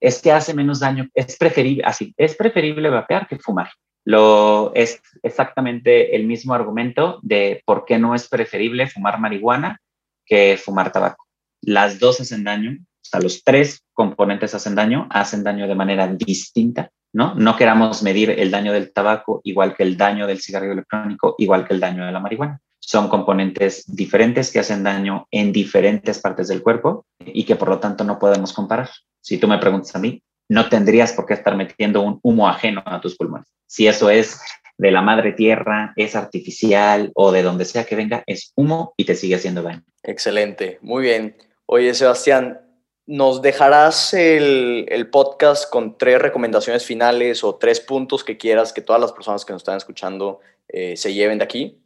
Es 0.00 0.20
que 0.20 0.32
hace 0.32 0.54
menos 0.54 0.80
daño. 0.80 1.08
Es 1.14 1.36
preferible, 1.36 1.82
así, 1.84 2.14
es 2.16 2.34
preferible 2.34 2.90
vapear 2.90 3.26
que 3.26 3.38
fumar. 3.38 3.70
Lo, 4.04 4.72
es 4.74 5.00
exactamente 5.22 6.14
el 6.14 6.26
mismo 6.26 6.54
argumento 6.54 7.18
de 7.22 7.62
por 7.66 7.84
qué 7.84 7.98
no 7.98 8.14
es 8.14 8.28
preferible 8.28 8.86
fumar 8.86 9.18
marihuana 9.18 9.80
que 10.24 10.56
fumar 10.62 10.92
tabaco. 10.92 11.26
Las 11.60 11.98
dos 11.98 12.20
hacen 12.20 12.44
daño, 12.44 12.78
o 12.80 13.04
sea, 13.08 13.20
los 13.20 13.42
tres 13.42 13.84
componentes 13.92 14.54
hacen 14.54 14.76
daño, 14.76 15.08
hacen 15.10 15.42
daño 15.42 15.66
de 15.66 15.74
manera 15.74 16.06
distinta, 16.06 16.90
¿no? 17.12 17.34
No 17.34 17.56
queramos 17.56 18.02
medir 18.02 18.30
el 18.30 18.50
daño 18.50 18.72
del 18.72 18.92
tabaco 18.92 19.40
igual 19.42 19.74
que 19.74 19.82
el 19.82 19.96
daño 19.96 20.26
del 20.26 20.40
cigarrillo 20.40 20.74
electrónico, 20.74 21.34
igual 21.38 21.66
que 21.66 21.74
el 21.74 21.80
daño 21.80 22.06
de 22.06 22.12
la 22.12 22.20
marihuana. 22.20 22.60
Son 22.86 23.08
componentes 23.08 23.84
diferentes 23.88 24.52
que 24.52 24.60
hacen 24.60 24.84
daño 24.84 25.26
en 25.32 25.52
diferentes 25.52 26.20
partes 26.20 26.46
del 26.46 26.62
cuerpo 26.62 27.04
y 27.18 27.42
que 27.42 27.56
por 27.56 27.68
lo 27.68 27.80
tanto 27.80 28.04
no 28.04 28.20
podemos 28.20 28.52
comparar. 28.52 28.90
Si 29.20 29.38
tú 29.38 29.48
me 29.48 29.58
preguntas 29.58 29.96
a 29.96 29.98
mí, 29.98 30.22
no 30.48 30.68
tendrías 30.68 31.12
por 31.12 31.26
qué 31.26 31.34
estar 31.34 31.56
metiendo 31.56 32.00
un 32.00 32.20
humo 32.22 32.48
ajeno 32.48 32.84
a 32.86 33.00
tus 33.00 33.16
pulmones. 33.16 33.48
Si 33.66 33.88
eso 33.88 34.08
es 34.08 34.40
de 34.78 34.92
la 34.92 35.02
madre 35.02 35.32
tierra, 35.32 35.94
es 35.96 36.14
artificial 36.14 37.10
o 37.16 37.32
de 37.32 37.42
donde 37.42 37.64
sea 37.64 37.84
que 37.84 37.96
venga, 37.96 38.22
es 38.24 38.52
humo 38.54 38.94
y 38.96 39.04
te 39.04 39.16
sigue 39.16 39.34
haciendo 39.34 39.64
daño. 39.64 39.82
Excelente, 40.04 40.78
muy 40.80 41.02
bien. 41.02 41.36
Oye, 41.66 41.92
Sebastián, 41.92 42.60
¿nos 43.04 43.42
dejarás 43.42 44.14
el, 44.14 45.08
podcast 45.10 45.68
con 45.68 45.98
tres 45.98 46.22
recomendaciones 46.22 46.84
finales 46.84 47.42
o 47.42 47.56
tres 47.56 47.80
puntos 47.80 48.22
que 48.22 48.38
quieras 48.38 48.72
que 48.72 48.80
todas 48.80 49.02
las 49.02 49.10
personas 49.10 49.44
que 49.44 49.52
nos 49.52 49.62
están 49.62 49.76
escuchando 49.76 50.38
eh, 50.68 50.96
se 50.96 51.12
lleven 51.12 51.38
de 51.38 51.44
aquí? 51.44 51.82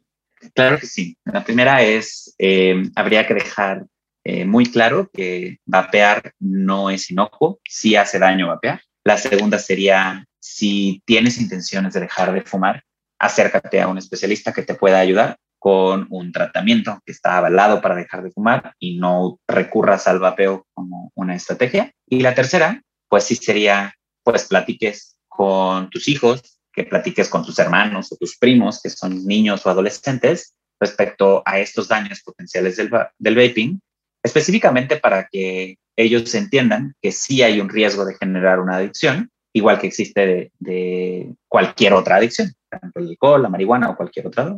Claro 0.55 0.79
que 0.79 0.87
sí. 0.87 1.17
La 1.25 1.45
primera 1.45 1.83
es, 1.83 2.35
eh, 2.39 2.83
habría 2.95 3.27
que 3.27 3.35
dejar 3.35 3.87
eh, 4.25 4.45
muy 4.45 4.67
claro 4.67 5.11
que 5.13 5.59
vapear 5.65 6.35
no 6.39 6.91
es 6.91 7.11
inocuo, 7.11 7.61
sí 7.65 7.97
hace 7.97 8.19
daño 8.19 8.49
vapear. 8.49 8.83
La 9.05 9.17
segunda 9.17 9.59
sería, 9.59 10.27
si 10.39 11.03
tienes 11.07 11.41
intenciones 11.41 11.95
de 11.95 12.01
dejar 12.01 12.33
de 12.33 12.43
fumar, 12.43 12.85
acércate 13.19 13.81
a 13.81 13.89
un 13.89 13.99
especialista 13.99 14.53
que 14.53 14.63
te 14.63 14.75
pueda 14.75 14.99
ayudar 14.99 15.37
con 15.59 16.07
un 16.11 16.33
tratamiento 16.33 17.01
que 17.05 17.13
está 17.13 17.37
avalado 17.37 17.83
para 17.83 17.95
dejar 17.95 18.23
de 18.23 18.31
fumar 18.31 18.75
y 18.79 18.99
no 18.99 19.39
recurras 19.47 20.09
al 20.09 20.19
vapeo 20.19 20.67
como 20.73 21.13
una 21.15 21.35
estrategia. 21.35 21.93
Y 22.07 22.21
la 22.21 22.35
tercera, 22.35 22.83
pues 23.09 23.25
sí 23.25 23.37
sería, 23.37 23.95
pues 24.23 24.49
platiques 24.49 25.19
con 25.29 25.91
tus 25.91 26.09
hijos, 26.09 26.60
que 26.73 26.85
platiques 26.85 27.29
con 27.29 27.45
tus 27.45 27.59
hermanos 27.59 28.13
o 28.13 28.17
tus 28.17 28.37
primos, 28.39 28.81
que 28.83 28.91
son 28.91 29.27
niños 29.27 29.65
o 29.67 29.71
adolescentes, 29.71 30.55
respecto 30.81 31.43
a 31.45 31.59
estos 31.59 31.89
daños 31.89 32.23
potenciales 32.23 32.77
del, 32.77 32.91
del 33.19 33.35
vaping 33.37 33.81
específicamente 34.23 34.97
para 34.97 35.29
que 35.31 35.77
ellos 35.97 36.35
entiendan 36.35 36.95
que 37.01 37.13
sí 37.13 37.43
hay 37.43 37.61
un 37.61 37.69
riesgo 37.69 38.05
de 38.05 38.15
generar 38.15 38.61
una 38.61 38.77
adicción, 38.77 39.31
igual 39.53 39.79
que 39.81 39.87
existe 39.87 40.53
de, 40.59 41.35
cualquier 41.49 41.95
otra 41.95 42.17
adicción, 42.17 42.53
tanto 42.69 43.01
el 43.01 43.09
alcohol, 43.09 43.43
la 43.43 43.49
marihuana 43.49 43.91
o 43.91 43.97
cualquier 43.97 44.29
otra. 44.29 44.57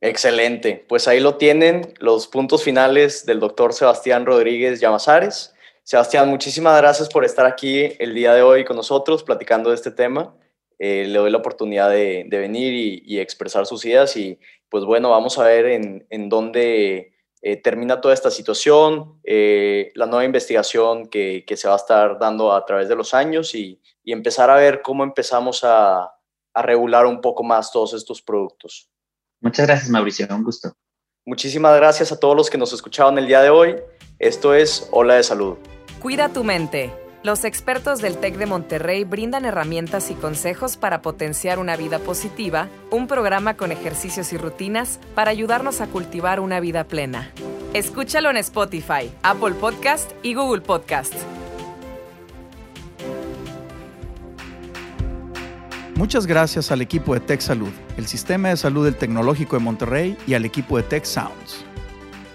Excelente, 0.00 0.84
pues 0.88 1.08
ahí 1.08 1.20
lo 1.20 1.36
tienen 1.36 1.92
los 1.98 2.28
puntos 2.28 2.62
finales 2.62 3.26
del 3.26 3.40
doctor 3.40 3.72
Sebastián 3.72 4.26
Rodríguez 4.26 4.80
Llamazares. 4.80 5.54
Sebastián, 5.82 6.28
muchísimas 6.28 6.76
gracias 6.80 7.08
por 7.08 7.24
estar 7.24 7.46
aquí 7.46 7.92
el 7.98 8.14
día 8.14 8.34
de 8.34 8.42
hoy 8.42 8.64
con 8.64 8.76
nosotros 8.76 9.24
platicando 9.24 9.70
de 9.70 9.76
este 9.76 9.90
tema. 9.90 10.34
Eh, 10.78 11.06
le 11.08 11.18
doy 11.18 11.30
la 11.30 11.38
oportunidad 11.38 11.90
de, 11.90 12.26
venir 12.30 13.02
y, 13.04 13.18
expresar 13.18 13.66
sus 13.66 13.84
ideas 13.84 14.16
y 14.16 14.38
pues 14.68 14.84
bueno, 14.84 15.10
vamos 15.10 15.38
a 15.38 15.44
ver 15.44 15.66
en, 15.66 16.06
en 16.10 16.28
dónde 16.28 17.12
eh, 17.42 17.56
termina 17.56 18.00
toda 18.00 18.14
esta 18.14 18.30
situación, 18.30 19.20
eh, 19.24 19.92
la 19.94 20.06
nueva 20.06 20.24
investigación 20.24 21.08
que, 21.08 21.44
que, 21.46 21.56
se 21.56 21.68
va 21.68 21.74
a 21.74 21.78
estar 21.78 22.18
dando 22.18 22.52
a 22.52 22.64
través 22.64 22.88
de 22.88 22.96
los 22.96 23.14
años 23.14 23.54
y, 23.54 23.80
y 24.02 24.12
empezar 24.12 24.50
a 24.50 24.56
ver 24.56 24.82
cómo 24.82 25.04
empezamos 25.04 25.62
a, 25.62 26.12
a, 26.54 26.62
regular 26.62 27.06
un 27.06 27.20
poco 27.20 27.44
más 27.44 27.70
todos 27.70 27.94
estos 27.94 28.22
productos. 28.22 28.90
Muchas 29.40 29.66
gracias, 29.66 29.88
Mauricio, 29.88 30.26
un 30.30 30.42
gusto. 30.42 30.72
Muchísimas 31.24 31.76
gracias 31.76 32.10
a 32.10 32.18
todos 32.18 32.36
los 32.36 32.50
que 32.50 32.58
nos 32.58 32.72
escucharon 32.72 33.18
el 33.18 33.26
día 33.26 33.42
de 33.42 33.50
hoy. 33.50 33.76
Esto 34.18 34.54
es 34.54 34.88
Hola 34.90 35.14
de 35.14 35.22
Salud. 35.22 35.56
Cuida 36.00 36.28
tu 36.28 36.42
mente. 36.42 37.07
Los 37.28 37.44
expertos 37.44 38.00
del 38.00 38.16
TEC 38.16 38.38
de 38.38 38.46
Monterrey 38.46 39.04
brindan 39.04 39.44
herramientas 39.44 40.10
y 40.10 40.14
consejos 40.14 40.78
para 40.78 41.02
potenciar 41.02 41.58
una 41.58 41.76
vida 41.76 41.98
positiva, 41.98 42.68
un 42.90 43.06
programa 43.06 43.52
con 43.52 43.70
ejercicios 43.70 44.32
y 44.32 44.38
rutinas 44.38 44.98
para 45.14 45.30
ayudarnos 45.30 45.82
a 45.82 45.88
cultivar 45.88 46.40
una 46.40 46.58
vida 46.58 46.84
plena. 46.84 47.30
Escúchalo 47.74 48.30
en 48.30 48.38
Spotify, 48.38 49.12
Apple 49.22 49.52
Podcast 49.60 50.10
y 50.22 50.32
Google 50.32 50.62
Podcast. 50.62 51.12
Muchas 55.96 56.26
gracias 56.26 56.72
al 56.72 56.80
equipo 56.80 57.12
de 57.12 57.20
Tech 57.20 57.42
Salud, 57.42 57.72
el 57.98 58.06
Sistema 58.06 58.48
de 58.48 58.56
Salud 58.56 58.86
del 58.86 58.96
Tecnológico 58.96 59.58
de 59.58 59.62
Monterrey 59.62 60.16
y 60.26 60.32
al 60.32 60.46
equipo 60.46 60.78
de 60.78 60.84
Tech 60.84 61.04
Sounds. 61.04 61.67